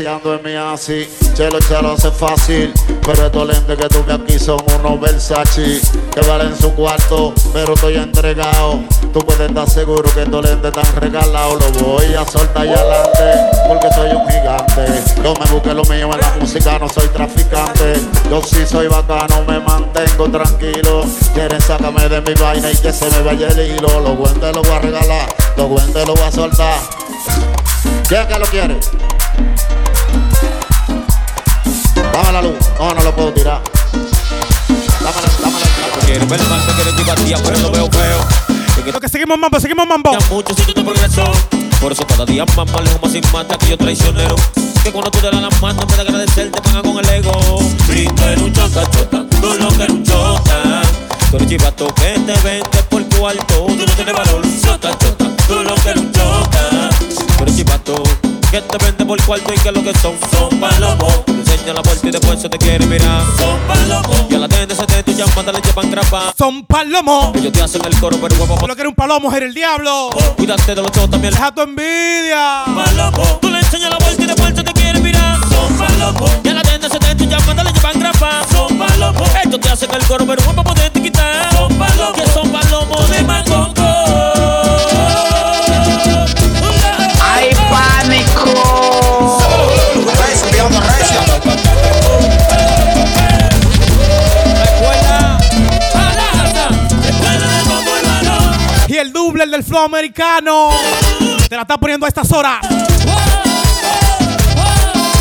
En 0.00 0.42
mi 0.42 0.54
así, 0.54 1.06
chelo 1.34 1.58
chelo 1.60 1.92
hace 1.92 2.10
fácil. 2.10 2.72
Pero 3.04 3.26
estos 3.26 3.46
lentes 3.46 3.76
que 3.76 3.86
tuve 3.88 4.14
aquí 4.14 4.38
son 4.38 4.58
unos 4.78 4.98
Versace 4.98 5.78
que 6.14 6.20
valen 6.22 6.56
su 6.56 6.72
cuarto, 6.74 7.34
pero 7.52 7.74
estoy 7.74 7.96
entregado. 7.96 8.80
Tú 9.12 9.20
puedes 9.20 9.50
estar 9.50 9.68
seguro 9.68 10.10
que 10.14 10.22
estos 10.22 10.42
lentes 10.42 10.72
están 10.74 10.96
regalados. 10.96 11.62
Lo 11.76 11.88
voy 11.88 12.14
a 12.14 12.24
soltar 12.24 12.64
y 12.64 12.70
adelante, 12.70 13.68
porque 13.68 13.92
soy 13.92 14.10
un 14.12 14.26
gigante. 14.26 15.02
Yo 15.22 15.34
me 15.34 15.50
busqué 15.52 15.74
lo 15.74 15.84
mío 15.84 16.14
en 16.14 16.20
la 16.20 16.34
música, 16.40 16.78
no 16.78 16.88
soy 16.88 17.08
traficante. 17.08 18.00
Yo 18.30 18.40
sí 18.42 18.64
soy 18.66 18.88
bacano, 18.88 19.44
me 19.46 19.60
mantengo 19.60 20.30
tranquilo. 20.30 21.04
Quieren 21.34 21.60
sacarme 21.60 22.08
de 22.08 22.22
mi 22.22 22.32
vaina 22.40 22.72
y 22.72 22.76
que 22.76 22.90
se 22.90 23.10
me 23.10 23.20
vaya 23.20 23.48
el 23.48 23.76
hilo. 23.76 24.00
Los 24.00 24.16
guantes 24.16 24.56
los 24.56 24.66
voy 24.66 24.76
a 24.76 24.78
regalar, 24.78 25.28
los 25.58 25.68
guantes 25.68 26.06
los 26.06 26.18
voy 26.18 26.26
a 26.26 26.32
soltar. 26.32 26.80
¿Quién 28.08 28.26
que 28.26 28.38
lo 28.38 28.46
quiere? 28.46 28.76
Dame 32.12 32.32
la 32.32 32.42
luz. 32.42 32.58
No, 32.78 32.94
no 32.94 33.02
lo 33.02 33.14
puedo 33.14 33.32
tirar. 33.32 33.62
Dame 33.92 35.16
la, 35.22 35.30
dame 35.40 35.60
la. 35.60 36.06
Quiero 36.06 36.26
ver 36.26 36.40
mal, 36.48 36.66
te 36.66 36.72
quiero 36.72 36.96
chivatía, 36.96 37.38
pero 37.42 37.58
lo 37.58 37.70
veo 37.70 37.90
feo. 37.90 38.50
En 38.84 38.92
Lo 38.92 39.00
que 39.00 39.08
seguimos 39.08 39.38
mambo, 39.38 39.60
seguimos 39.60 39.86
mambo. 39.86 40.12
Ya 40.12 40.26
mucho 40.28 40.54
si 40.54 40.62
tú 40.62 40.72
te 40.72 40.82
progresó. 40.82 41.30
Por 41.80 41.92
eso 41.92 42.06
cada 42.06 42.24
día 42.24 42.44
más 42.56 42.70
más 42.70 42.82
lejos, 42.82 43.02
más 43.02 43.12
sin 43.12 43.22
mata 43.32 43.56
que 43.58 43.68
yo 43.68 43.78
traicionero. 43.78 44.36
Que 44.82 44.90
cuando 44.90 45.10
tú 45.10 45.18
te 45.18 45.30
das 45.30 45.40
las 45.40 45.62
manos, 45.62 45.82
en 45.82 45.88
vez 45.88 45.96
de 45.96 46.02
agradecer, 46.02 46.50
te 46.50 46.60
pagan 46.60 46.82
con 46.82 46.98
el 46.98 47.08
ego. 47.08 47.32
Si 47.86 48.06
tú 48.06 48.24
eres 48.24 48.42
un 48.42 48.52
chota, 48.52 48.82
chota, 48.90 49.24
tú 49.40 49.54
lo 49.54 49.68
que 49.68 49.82
eres 49.82 49.90
un 49.90 50.04
chota. 50.04 50.82
Tú 51.30 51.36
eres 51.36 51.48
chivato 51.48 51.86
que 51.94 52.18
te 52.18 52.40
vende 52.42 52.82
por 52.88 53.02
tu 53.04 53.26
alto, 53.26 53.66
tú 53.66 53.76
no 53.86 53.92
tienes 53.94 54.14
valor. 54.14 54.42
Chota, 54.62 54.98
chota, 54.98 55.26
tú 55.46 55.54
lo 55.62 55.74
que 55.74 55.90
eres 55.90 56.02
un 56.02 56.12
chota. 56.12 56.90
Tú 57.36 57.42
eres 57.44 57.56
chivato 57.56 58.02
que 58.50 58.60
te 58.60 58.84
vende 58.84 59.04
por 59.06 59.22
cuarto 59.24 59.52
y 59.54 59.58
que 59.60 59.70
lo 59.70 59.82
que 59.82 59.92
son, 59.98 60.14
son 60.32 60.60
palomos. 60.60 61.24
Te 61.24 61.32
enseña 61.32 61.72
la 61.74 61.82
puerta 61.82 62.08
y 62.08 62.10
después 62.10 62.40
se 62.40 62.48
te 62.48 62.58
quiere 62.58 62.84
mirar. 62.86 63.22
Son 63.38 63.58
palomos. 63.68 64.16
Y 64.28 64.34
a 64.34 64.38
la 64.38 64.48
tende 64.48 64.74
se 64.74 64.86
te 64.86 65.02
tú 65.04 65.12
llamas, 65.12 65.46
le 65.46 65.60
llevan 65.60 65.90
grapa. 65.90 66.32
Son 66.36 66.64
palomos. 66.64 67.34
Ellos 67.36 67.52
te 67.52 67.62
hacen 67.62 67.84
el 67.84 67.98
coro, 68.00 68.16
pero 68.20 68.34
huevo, 68.36 68.66
Lo 68.66 68.74
que 68.74 68.82
era 68.82 68.88
un 68.88 68.94
palomo 68.94 69.32
era 69.32 69.46
el 69.46 69.54
diablo. 69.54 70.10
Cuídate 70.36 70.74
de 70.74 70.82
los 70.82 70.90
chotas, 70.90 71.10
también 71.10 71.32
Deja 71.32 71.52
tu 71.52 71.60
envidia. 71.62 72.64
palomo. 72.74 73.22
Tú 73.40 73.50
le 73.50 73.58
enseñas 73.58 73.90
la 73.90 73.98
vuelta 73.98 74.22
y 74.22 74.26
después 74.26 74.54
se 74.54 74.62
te 74.64 74.72
quiere 74.72 75.00
mirar. 75.00 75.38
Son 75.48 75.78
palomos. 75.78 76.30
Y 76.42 76.48
a 76.48 76.54
la 76.54 76.62
tienda 76.62 76.88
se 76.88 76.98
te 76.98 77.14
tú 77.14 77.24
llamas, 77.26 77.64
le 77.64 77.72
llevan 77.72 78.00
grapa. 78.00 78.42
Son 78.50 78.78
palomos. 78.78 79.28
Ellos 79.44 79.60
te 79.60 79.68
hacen 79.68 79.90
el 79.94 80.04
coro, 80.06 80.26
pero 80.26 80.42
para 80.42 80.62
poderte 80.64 81.00
quitar. 81.00 81.52
Son 81.52 81.72
palomos. 81.78 82.12
Que 82.14 82.26
son 82.30 82.48
palomos 82.50 83.10
de 83.10 83.22
mangongo. 83.22 84.59
El 99.40 99.50
del 99.50 99.64
flow 99.64 99.84
americano. 99.84 100.68
Te 101.48 101.56
la 101.56 101.62
está 101.62 101.78
poniendo 101.78 102.04
a 102.04 102.08
estas 102.10 102.30
horas. 102.30 102.58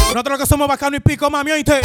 Nosotros 0.07 0.39
que 0.39 0.45
somos 0.45 0.67
bacano 0.67 0.97
y 0.97 0.99
pico, 0.99 1.29
mami, 1.29 1.51
oíste. 1.51 1.79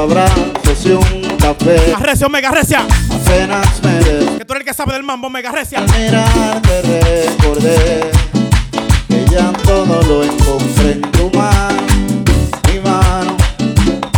Otro 0.00 0.24
sesión 0.64 1.17
café, 1.54 1.96
recia, 2.00 2.28
mega 2.28 2.50
recia. 2.50 2.86
apenas 3.10 3.82
me 3.82 3.94
des 4.04 4.30
Que 4.38 4.44
tú 4.44 4.52
eres 4.52 4.60
el 4.60 4.64
que 4.64 4.74
sabe 4.74 4.92
del 4.94 5.02
mambo, 5.02 5.30
mega 5.30 5.50
recia. 5.50 5.78
Al 5.78 5.86
mirarte 5.86 6.82
recordé 6.82 8.10
que 9.08 9.24
ya 9.30 9.52
todo 9.64 10.02
lo 10.02 10.24
encontré 10.24 10.92
en 10.92 11.02
tu 11.02 11.30
mano, 11.30 11.82
mi 12.70 12.80
mano, 12.80 13.36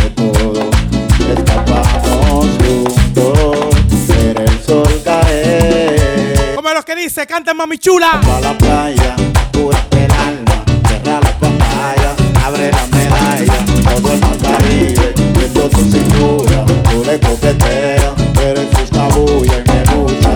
de 0.01 0.09
todo 0.09 0.69
escapamos 1.37 2.47
juntos, 2.59 4.07
ver 4.07 4.41
el 4.41 4.63
sol 4.65 5.01
caer. 5.03 6.55
Como 6.55 6.69
los 6.73 6.85
que 6.85 6.95
dice, 6.95 7.25
canten 7.25 7.55
mami 7.55 7.77
chula. 7.77 8.19
Pa' 8.21 8.41
la 8.41 8.57
playa, 8.57 9.15
cúrate 9.53 10.05
el 10.05 10.11
alma, 10.11 10.63
cierra 10.87 11.19
la 11.21 11.39
pantalla, 11.39 12.15
abre 12.45 12.71
la 12.71 12.87
medalla, 12.87 13.53
todo 13.95 14.13
el 14.13 14.21
Caribe, 14.41 15.13
viendo 15.37 15.69
tu 15.69 15.81
cintura, 15.91 16.50
tú 17.19 17.27
le 17.27 17.35
coqueteas, 17.35 18.13
eres 18.41 18.67
su 18.77 18.93
cabulla 18.93 19.57
y 19.57 19.69
me 19.69 19.81
gusta, 19.95 20.31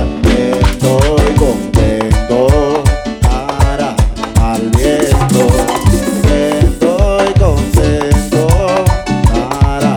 estoy 0.72 1.34
contento 1.36 2.84
para 3.22 3.96
al 4.42 4.70
viento, 4.72 5.48
estoy 6.28 7.34
contento 7.40 8.48
para 9.32 9.96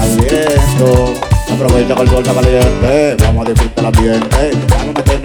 al 0.00 0.10
viento, 0.18 1.20
Aprovecha 1.52 1.94
que 1.94 2.02
el 2.02 2.08
sol 2.08 2.22
está 2.22 2.34
caliente, 2.34 3.16
vamos 3.24 3.46
a 3.46 3.50
disfrutar 3.50 3.84
el 3.84 3.86
ambiente. 3.86 4.69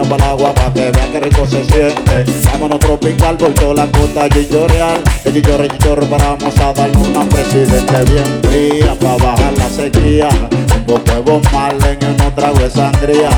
Meternos 0.05 0.09
para 0.09 0.25
el 0.25 0.31
agua 0.31 0.53
para 0.53 0.73
que 0.73 0.91
vean 0.91 1.11
que 1.11 1.19
rico 1.19 1.45
se 1.45 1.63
siente. 1.65 2.25
Vámonos 2.51 2.79
tropical 2.79 3.37
por 3.37 3.53
toda 3.53 3.73
la 3.73 3.91
costa 3.91 4.29
chichorreal. 4.29 5.03
De 5.23 5.33
chichorre, 5.33 5.67
chichorre, 5.69 6.05
paramos 6.07 6.59
a 6.59 6.73
darle 6.73 6.97
una 6.97 7.23
presidente 7.25 8.11
bien 8.11 8.41
fría 8.43 8.95
para 8.99 9.17
bajar 9.17 9.53
la 9.57 9.69
sequía. 9.69 10.29
Un 10.75 10.85
poco 10.85 11.11
de 11.11 11.97
y 12.01 12.05
unos 12.05 12.35
tragos 12.35 12.59
de 12.59 12.69
sangría. 12.69 13.29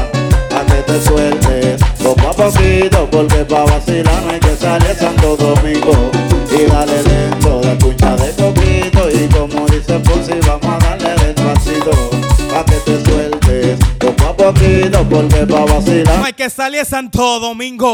Pa' 0.50 0.66
que 0.66 0.82
te 0.84 1.02
sueltes 1.02 1.82
a 1.82 2.32
poquito, 2.32 3.08
porque 3.12 3.46
pa' 3.46 3.66
vacilar 3.66 4.24
no 4.24 4.32
hay 4.32 4.40
que 4.40 4.56
salir 4.56 4.96
Santo 4.96 5.36
Domingo. 5.38 6.12
Y 6.52 6.70
dale 6.70 7.04
lento, 7.04 7.62
de 7.62 7.76
puncha 7.76 8.16
de 8.16 8.32
coquito. 8.32 9.10
Y 9.10 9.28
como 9.28 9.66
dice 9.68 10.00
Fonsi, 10.00 10.34
vamos 10.46 10.84
a 10.84 10.98
darle 10.98 11.16
despacito. 11.26 11.92
Pa' 12.52 12.66
que 12.66 12.76
te 12.86 13.06
sueltes 13.06 13.80
poco 14.00 14.17
a 14.48 14.54
poquito, 14.54 15.04
porque 15.10 15.46
pa' 15.46 15.66
vacilar 15.66 16.20
No 16.20 16.26
hay 16.26 16.34
que 16.34 16.50
salir 16.50 16.82
a 16.82 16.86
Santo 16.86 17.40
Domingo. 17.40 17.94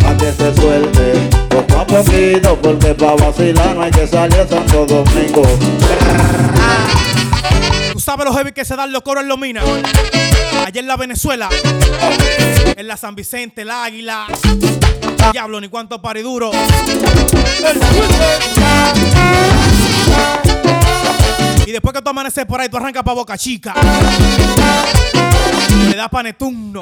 Pa' 0.00 0.16
que 0.16 0.26
te 0.32 0.54
sueltes 0.54 1.36
poco 1.48 1.80
a 1.80 1.86
poquito, 1.86 2.58
porque 2.60 2.94
pa' 2.94 3.14
vacilar 3.16 3.74
no 3.74 3.82
hay 3.82 3.90
que 3.90 4.06
salir 4.06 4.38
a 4.38 4.46
Santo 4.46 4.86
Domingo. 4.86 5.42
Tú 7.92 8.00
sabes 8.00 8.26
los 8.26 8.36
heavy 8.36 8.52
que 8.52 8.64
se 8.64 8.76
dan 8.76 8.92
los 8.92 9.02
coros 9.02 9.22
en 9.22 9.28
Lomina. 9.28 9.62
Allá 10.64 10.80
en 10.80 10.86
la 10.86 10.96
Venezuela. 10.96 11.48
En 12.76 12.86
la 12.86 12.96
San 12.96 13.14
Vicente, 13.14 13.62
el 13.62 13.70
Águila. 13.70 14.26
Diablo, 15.32 15.60
ni 15.60 15.68
cuánto 15.68 16.00
pariduro. 16.00 16.52
Y 21.66 21.72
después 21.72 21.92
que 21.92 22.00
tú 22.00 22.10
amaneces 22.10 22.46
por 22.46 22.60
ahí, 22.60 22.68
tú 22.68 22.76
arrancas 22.76 23.02
para 23.02 23.14
Boca 23.14 23.36
Chica. 23.36 23.74
Das 25.98 26.10
panetuno. 26.10 26.78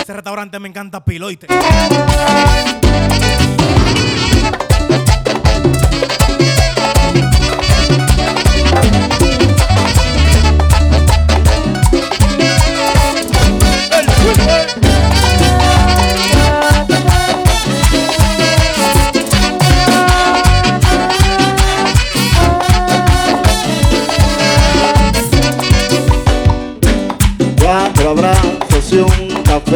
Ese 0.00 0.14
restaurante 0.14 0.58
me 0.58 0.68
encanta 0.68 1.04
piloite. 1.04 1.46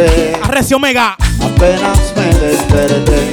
Café. 0.06 0.32
Arrecio 0.42 0.76
Omega. 0.76 1.16
Apenas 1.42 2.12
me 2.16 2.38
desperté 2.38 3.32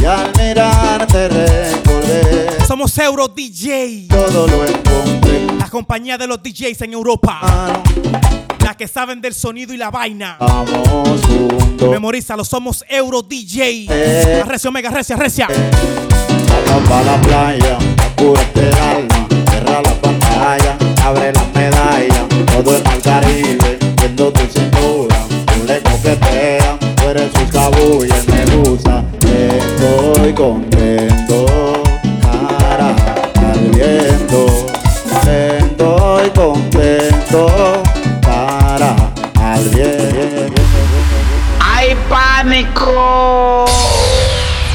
y 0.00 0.04
al 0.04 0.30
mirarte 0.36 1.28
recordé 1.28 2.46
Somos 2.66 2.96
Euro 2.98 3.28
DJ. 3.28 4.06
todo 4.08 4.46
lo 4.46 4.66
encontré. 4.66 5.46
La 5.58 5.68
compañía 5.68 6.16
de 6.18 6.26
los 6.26 6.42
DJs 6.42 6.82
en 6.82 6.92
Europa. 6.92 7.38
Ah, 7.42 7.82
La 8.60 8.74
que 8.76 8.86
saben 8.88 9.20
del 9.20 9.34
sonido 9.34 9.72
y 9.74 9.76
la 9.76 9.90
vaina. 9.90 10.36
Vamos 10.38 11.20
juntos. 11.26 11.90
Memorízalo, 11.90 12.44
somos 12.44 12.84
Euro 12.88 13.22
DJ. 13.22 13.86
Eh. 13.90 14.42
Arrecio 14.44 14.70
Omega, 14.70 14.88
Arrecia, 14.90 15.16
Arrecia. 15.16 15.48
Vamos 16.68 16.88
pa' 16.88 17.02
la 17.02 17.20
playa, 17.20 17.78
apúrate 18.04 18.68
el 18.68 18.74
alma, 18.74 19.28
cierra 19.50 19.82
la 19.82 19.94
pantalla, 20.00 20.76
abre 21.04 21.32
la 21.32 21.44
medalla, 21.54 22.26
todo 22.52 22.76
el 22.76 22.82
Caribe, 23.02 23.78
viendo 24.00 24.32
tu 24.32 24.40
cintura, 24.40 24.93
coqueteas, 26.04 26.78
tú 26.96 27.08
eres 27.08 27.30
su 27.32 27.48
cabulla 27.48 28.14
y 28.18 28.26
me 28.30 28.44
gusta, 28.56 29.02
estoy 29.22 30.32
contento, 30.34 31.46
cara 32.22 32.94
al 33.36 33.60
viento, 33.70 34.46
estoy 35.22 36.30
contento, 36.30 37.82
cara 38.20 38.94
al 39.40 39.68
viento. 39.70 40.62
¡Hay 41.60 41.96
pánico! 42.10 43.64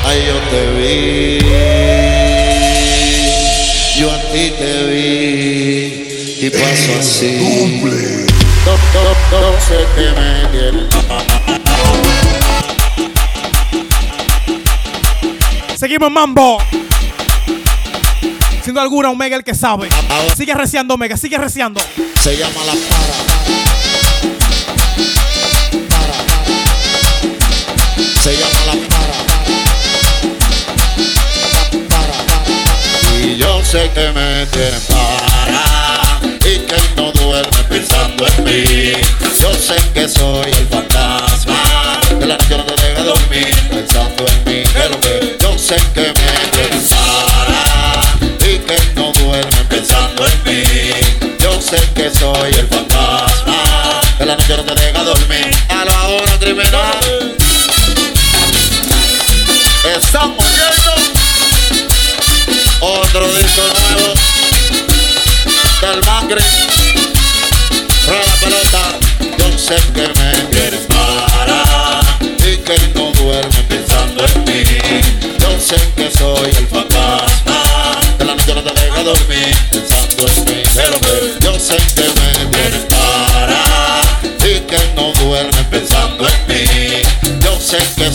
Ay, 0.05 0.25
yo 0.25 0.37
te 0.49 0.61
vi, 0.73 1.39
yo 3.99 4.11
a 4.11 4.17
ti 4.31 4.53
te 4.57 4.73
vi, 4.87 6.47
y 6.47 6.49
pasó 6.49 6.91
así. 6.99 7.31
No, 8.65 8.71
no, 8.71 9.41
no 9.41 9.59
sé 9.61 9.77
qué 9.95 10.07
me 10.11 10.13
tiene. 10.15 10.38
Seguimos 15.75 16.11
Mambo. 16.11 16.61
Duda 18.69 18.83
alguna, 18.83 19.09
Omega 19.09 19.35
el 19.35 19.43
que 19.43 19.55
sabe. 19.55 19.89
Sigue 20.37 20.53
reciando, 20.53 20.93
Omega, 20.93 21.17
sigue 21.17 21.39
reciando. 21.39 21.81
Se 22.21 22.37
llama 22.37 22.63
la 22.67 22.73
para. 22.73 23.15
Se 28.21 28.37
llama 28.37 28.59
la 28.67 28.73
para. 28.89 29.17
Para. 31.89 33.25
Y 33.25 33.37
yo 33.37 33.65
sé 33.65 33.89
que 33.95 34.11
me 34.11 34.45
tienen 34.45 34.81
para 34.87 36.19
y 36.45 36.59
que 36.59 36.77
no 36.95 37.11
duerme 37.11 37.63
pensando 37.67 38.27
en 38.27 38.43
mí. 38.43 38.91
Yo 39.41 39.51
sé 39.55 39.77
que 39.95 40.07
soy 40.07 40.51
el 40.51 40.67
la 42.29 42.37
noche 42.37 42.57
no 42.57 42.63
te 42.63 42.87
deja 42.87 43.03
dormir 43.03 43.55
pensando 43.69 44.25
en 44.27 44.43
mí. 44.45 44.63
Pero 44.71 44.99
que 45.01 45.35
yo 45.41 45.57
sé 45.57 45.75
que 45.95 46.01
me 46.01 46.13
para 46.13 48.03
y 48.45 48.59
que 48.59 48.77
no 48.95 49.11
duerme 49.13 49.63
pensando 49.67 50.27
en 50.27 50.43
mí. 50.43 50.63
Yo 51.39 51.59
sé 51.59 51.77
que 51.95 52.11
soy 52.13 52.51
el 52.53 52.67
fantasma 52.67 54.01
que 54.17 54.25
la 54.25 54.35
noche 54.35 54.57
no 54.57 54.63
te 54.63 54.75
deja 54.75 55.03
dormir. 55.03 55.49
A 55.69 55.85
la 55.85 56.07
hora 56.07 56.39
criminal 56.39 57.35
estamos 59.97 60.45
viendo 60.53 60.91
otro 62.81 63.27
disco 63.33 63.61
nuevo 63.73 64.13
del 65.81 66.01
Macri. 66.05 67.08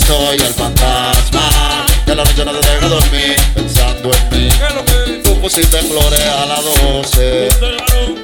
Soy 0.07 0.36
el 0.36 0.55
fantasma 0.55 1.86
que 2.05 2.14
la 2.14 2.24
noche 2.24 2.44
no 2.44 2.52
te 2.52 2.68
deja 2.68 2.88
dormir 2.88 3.36
pensando 3.55 4.11
en 4.12 4.38
mí. 4.38 4.48
Tú 5.22 5.40
pusiste 5.40 5.78
flores 5.78 6.20
a 6.20 6.46
las 6.46 6.64
12 6.64 7.48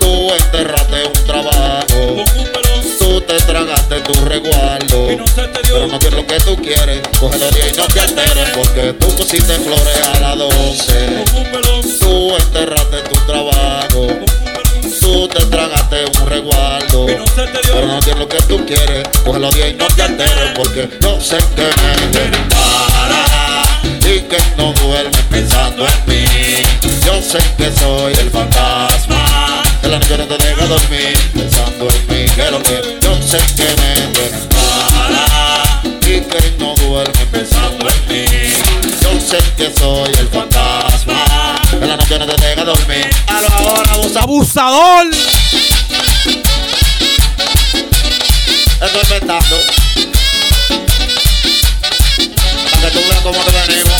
Tú 0.00 0.32
enterraste 0.32 1.06
un 1.06 1.26
trabajo. 1.26 2.24
Tú 2.98 3.20
te 3.22 3.36
tragaste 3.36 4.00
tu 4.00 4.24
resguardo. 4.24 5.06
Pero 5.62 5.86
no 5.86 5.98
tienes 5.98 6.18
lo 6.18 6.26
que 6.26 6.38
tú 6.40 6.56
quieres. 6.56 7.00
Cógelo 7.18 7.50
día 7.50 7.68
y 7.72 7.76
no 7.76 7.86
te 7.86 8.00
alteres 8.00 8.50
Porque 8.56 8.92
tú 8.94 9.16
pusiste 9.16 9.54
flores 9.58 10.00
a 10.14 10.20
las 10.20 10.38
12 10.38 11.24
Tú 12.00 12.36
enterraste 12.36 12.59
Pero 17.62 17.86
no 17.86 18.00
tienes 18.00 18.18
lo 18.18 18.28
que 18.28 18.38
tú 18.42 18.64
quieres 18.66 19.08
Cógelo 19.24 19.50
día 19.50 19.68
y 19.68 19.74
no 19.74 19.86
te 19.88 20.02
alteres 20.02 20.52
Porque 20.56 20.88
yo 21.00 21.20
sé 21.20 21.38
que 21.56 21.62
me 21.62 22.06
tienes 22.12 22.40
para 22.48 23.30
y 24.10 24.20
que 24.22 24.38
no 24.56 24.72
duerme 24.72 25.16
pensando 25.30 25.86
en 25.86 26.06
mí. 26.06 26.24
Yo 27.04 27.22
sé 27.22 27.38
que 27.56 27.70
soy 27.76 28.12
el 28.14 28.30
fantasma 28.30 29.62
que 29.80 29.88
la 29.88 29.98
noche 29.98 30.18
no 30.18 30.26
te 30.26 30.38
deja 30.38 30.66
dormir 30.66 31.18
pensando 31.32 31.88
en 31.88 32.06
mí. 32.08 32.26
Que 32.34 32.50
lo 32.50 32.62
que 32.62 32.98
yo 33.00 33.22
sé 33.22 33.38
que 33.56 33.64
me 33.64 34.12
tienes 34.12 34.46
para 34.50 35.82
y 35.84 36.20
que 36.22 36.56
no 36.58 36.74
duerme 36.74 37.26
pensando 37.30 37.86
en 37.88 38.08
mí. 38.08 38.52
Yo 39.00 39.20
sé 39.20 39.38
que 39.56 39.72
soy 39.78 40.10
el 40.18 40.28
fantasma 40.28 41.24
que 41.70 41.86
la 41.86 41.96
noche 41.96 42.18
no 42.18 42.26
te 42.26 42.46
deja 42.46 42.64
dormir. 42.64 43.10
A 43.28 43.40
lo 43.40 43.48
ahora 43.48 43.92
abusa, 43.92 44.20
Abusador. 44.22 45.06
Estoy 48.86 49.02
inventando. 49.02 49.56
Para 52.70 52.90
que 52.90 52.98
tú 52.98 53.08
veas 53.08 53.20
cómo 53.22 53.38
te 53.44 53.52
venimos. 53.68 53.99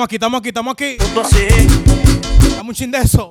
Estamos 0.00 0.08
aquí, 0.08 0.16
estamos 0.16 0.40
aquí, 0.40 0.48
estamos 0.48 0.72
aquí. 0.72 0.96
Justo 0.98 1.20
así. 1.20 2.56
Dame 2.56 2.70
un 2.70 2.74
chin 2.74 2.90
de 2.90 2.98
eso. 3.00 3.30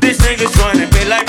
Dicen 0.00 0.36
que 0.36 0.48
suena, 0.48 0.86
be 0.90 1.04
like 1.04 1.27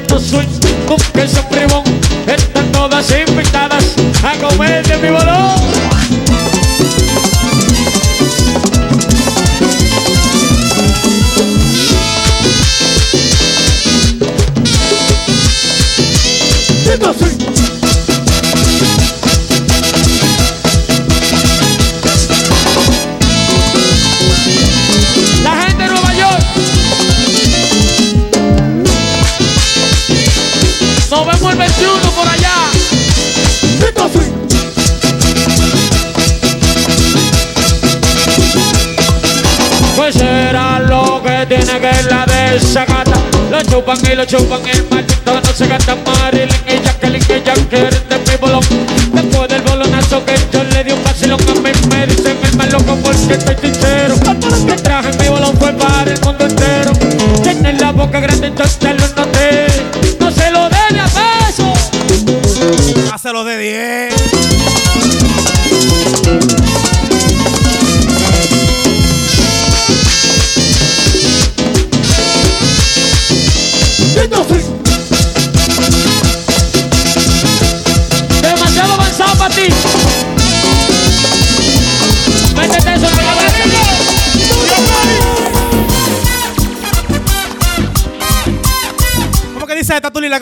situações 0.00 0.46
como 0.86 1.02
que 44.08 44.16
lo 44.16 44.24
chupan 44.24 44.66
el 44.66 44.88
mal 44.88 45.07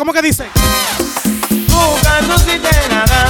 ¿Cómo 0.07 0.15
que 0.15 0.23
dice? 0.23 0.47
Jugando 1.69 2.39
si 2.39 2.61
te 2.61 2.89
nada, 2.89 3.27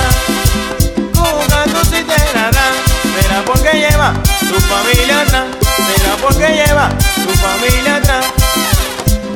jugando 1.14 1.82
si 1.86 2.04
te 2.04 2.34
nada, 2.34 2.70
será 3.18 3.42
porque 3.46 3.78
lleva 3.78 4.12
tu 4.40 4.60
familia 4.60 5.22
atrás, 5.22 5.44
será 5.86 6.16
porque 6.20 6.48
lleva 6.48 6.90
tu 6.90 7.32
familia 7.32 7.96
atrás. 7.96 8.26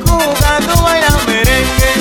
Jugando 0.04 0.82
baila 0.82 1.08
merengue, 1.26 1.92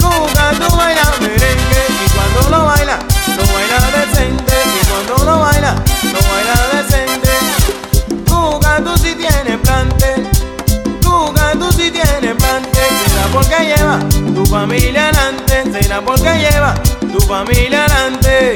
jugando 0.00 0.76
baila 0.76 1.04
merengue, 1.20 1.82
y 2.04 2.10
cuando 2.10 2.50
lo 2.50 2.64
baila, 2.64 2.98
lo 3.36 3.44
baila 3.54 3.78
decente, 3.96 4.54
y 4.74 4.86
cuando 4.86 5.24
lo 5.24 5.38
baila, 5.38 5.74
lo 6.02 6.20
baila 6.34 6.82
decente. 6.82 7.30
Jugando 8.28 8.98
si 8.98 9.14
tiene 9.14 9.56
plante, 9.58 10.14
jugando 11.04 11.70
si 11.70 11.92
tiene 11.92 12.34
plante, 12.34 12.80
será 13.06 13.26
porque 13.32 13.56
lleva 13.64 14.00
tu 14.48 14.54
familia 14.54 15.10
adelante, 15.10 15.78
cena 15.78 16.00
porque 16.00 16.32
lleva 16.38 16.72
tu 17.12 17.20
familia 17.20 17.84
adelante. 17.84 18.54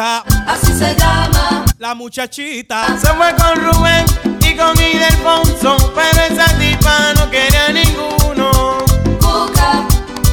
Así 0.00 0.72
se 0.72 0.94
llama. 0.96 1.66
La 1.76 1.94
muchachita. 1.94 2.86
Se 2.98 3.08
fue 3.08 3.34
con 3.36 3.54
Rubén 3.56 4.06
y 4.40 4.56
con 4.56 4.74
Ildefonso, 4.80 5.76
pero 5.94 6.22
esa 6.22 6.46
tipa 6.58 7.12
no 7.16 7.28
quería 7.28 7.68
ninguno. 7.68 8.78
Cuca, 9.20 9.86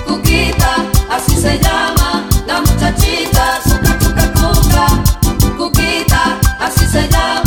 cuquita, 0.06 0.78
así 1.12 1.36
se 1.36 1.60
llama. 1.60 2.24
La 2.46 2.62
muchachita, 2.62 3.60
cuca, 3.66 4.00
cuca, 4.00 4.32
cuca, 4.32 5.58
cuquita, 5.58 6.38
así 6.62 6.88
se 6.88 7.10
llama. 7.10 7.47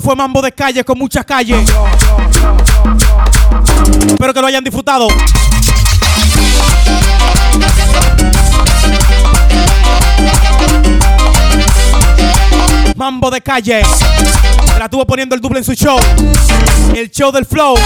Fue 0.00 0.14
Mambo 0.14 0.42
de 0.42 0.52
Calle 0.52 0.84
con 0.84 0.98
muchas 0.98 1.24
calles. 1.24 1.68
Espero 4.06 4.34
que 4.34 4.40
lo 4.40 4.46
hayan 4.46 4.62
disfrutado. 4.62 5.08
Mambo 12.94 13.30
de 13.30 13.40
calle. 13.40 13.82
Se 13.84 14.78
la 14.78 14.84
estuvo 14.84 15.06
poniendo 15.06 15.34
el 15.34 15.40
doble 15.40 15.58
en 15.60 15.64
su 15.64 15.74
show. 15.74 15.98
El 16.94 17.10
show 17.10 17.32
del 17.32 17.46
flow. 17.46 17.76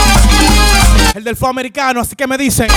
El 1.15 1.25
del 1.25 1.37
flow 1.37 1.51
americano, 1.51 2.01
así 2.01 2.17
que 2.17 2.27
me 2.27 2.37
dicen. 2.37 2.69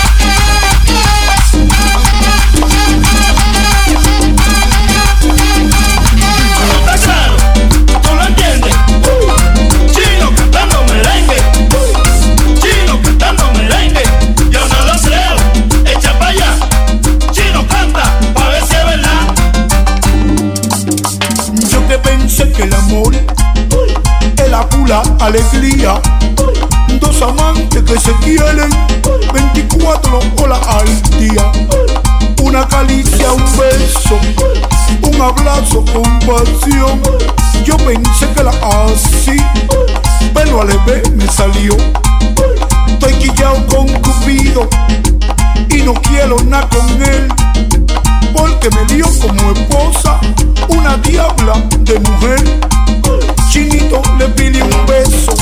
alegría. 25.01 25.99
Dos 26.99 27.21
amantes 27.21 27.81
que 27.83 27.99
se 27.99 28.13
quieren 28.17 28.69
24 29.33 30.19
horas 30.41 30.59
al 30.67 31.19
día. 31.19 31.51
Una 32.41 32.67
calicia, 32.67 33.31
un 33.31 33.43
beso, 33.57 34.19
un 35.01 35.21
abrazo 35.21 35.83
con 35.85 36.19
pasión. 36.19 37.01
Yo 37.65 37.77
pensé 37.77 38.27
que 38.35 38.43
la 38.43 38.51
así, 38.51 39.37
pero 40.33 40.61
al 40.61 40.67
bebé 40.67 41.01
me 41.15 41.27
salió. 41.27 41.75
Estoy 42.87 43.13
quillado 43.13 43.65
con 43.67 43.87
Cupido 43.87 44.69
y 45.69 45.81
no 45.81 45.93
quiero 45.93 46.37
nada 46.43 46.69
con 46.69 47.01
él. 47.01 47.27
Porque 48.35 48.69
me 48.69 48.93
dio 48.93 49.05
como 49.19 49.51
esposa 49.51 50.19
una 50.69 50.97
diabla 50.97 51.53
de 51.79 51.99
mujer 51.99 52.59
Chinito 53.49 54.01
le 54.17 54.27
pide 54.29 54.61
un 54.61 54.85
beso 54.85 55.33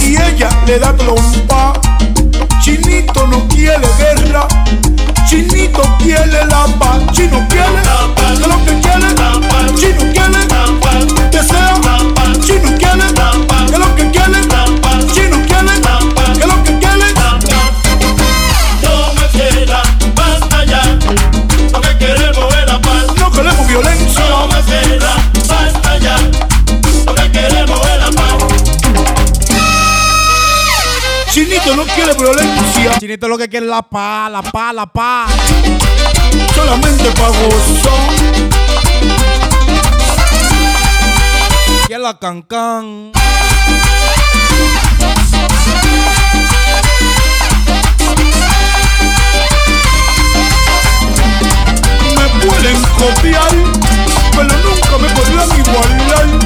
y 0.00 0.16
ella 0.16 0.48
le 0.66 0.78
da 0.78 0.92
trompa. 0.94 1.72
Chinito 2.62 3.26
no 3.26 3.46
quiere 3.48 3.88
guerra, 3.98 4.46
Chinito 5.28 5.82
quiere 5.98 6.44
la 6.46 6.66
paz. 6.78 7.00
Chino 7.12 7.46
quiere, 7.48 7.82
lo 8.46 8.64
que 8.64 8.80
quiere, 8.80 9.08
Chino 9.76 10.12
quiere, 10.12 10.40
desea, 11.30 11.80
Chino 12.44 12.78
quiere, 12.78 13.51
quiere 31.94 32.14
violencia, 32.14 32.98
Chinito 32.98 33.28
lo 33.28 33.38
que 33.38 33.48
quiere 33.48 33.66
la 33.66 33.82
paz, 33.82 34.30
la 34.30 34.42
paz, 34.42 34.74
la 34.74 34.86
paz. 34.86 35.30
solamente 36.54 37.10
para 37.12 37.28
gozar. 37.28 37.92
Y 41.88 41.98
la 41.98 42.18
cancan. 42.18 43.12
Me 52.16 52.46
pueden 52.46 52.82
copiar, 52.98 53.50
pero 54.30 54.44
nunca 54.44 54.98
me 54.98 55.08
podrán 55.10 55.50
igualar. 55.58 56.38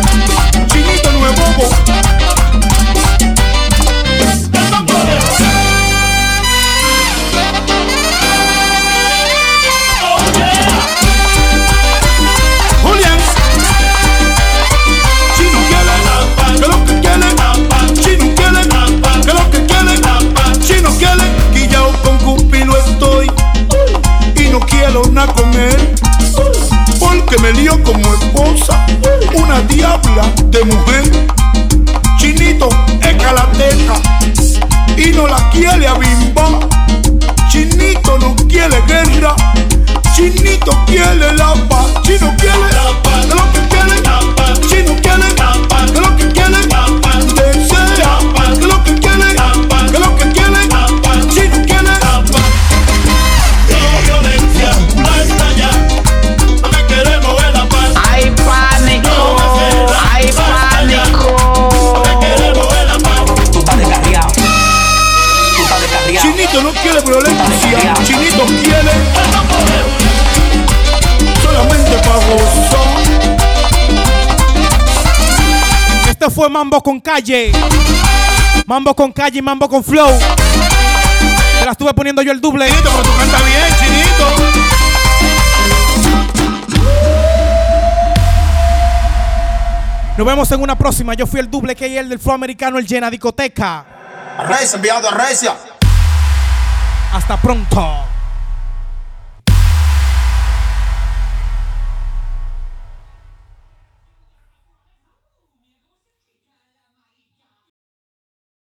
Chinito 0.67 1.13
no 1.13 1.29
es 1.29 1.37
bobo. 1.37 2.16
Fue 76.47 76.53
Mambo 76.53 76.81
con 76.81 77.01
calle. 77.01 77.51
Mambo 78.67 78.95
con 78.95 79.11
calle 79.13 79.41
y 79.41 79.43
Mambo 79.43 79.69
con 79.69 79.83
flow. 79.83 80.17
Te 81.59 81.65
la 81.65 81.73
estuve 81.73 81.93
poniendo 81.93 82.23
yo 82.23 82.31
el 82.31 82.41
doble. 82.41 82.69
Chinito, 82.69 82.91
pero 82.91 83.03
tú 83.03 83.11
cantas 83.19 83.43
bien, 83.45 83.65
Chinito. 83.81 84.27
Nos 90.17 90.27
vemos 90.27 90.53
en 90.53 90.63
una 90.63 90.79
próxima. 90.79 91.15
Yo 91.15 91.27
fui 91.27 91.41
el 91.41 91.51
doble 91.51 91.75
que 91.75 91.99
el 91.99 92.09
del 92.09 92.21
flow 92.21 92.35
americano, 92.35 92.79
el 92.79 92.87
llena 92.87 93.11
discoteca. 93.11 93.85
Recia, 94.47 94.77
enviado 94.77 95.09
a 95.09 95.13
Recia. 95.13 95.57
Hasta 97.13 97.37
pronto. 97.39 98.16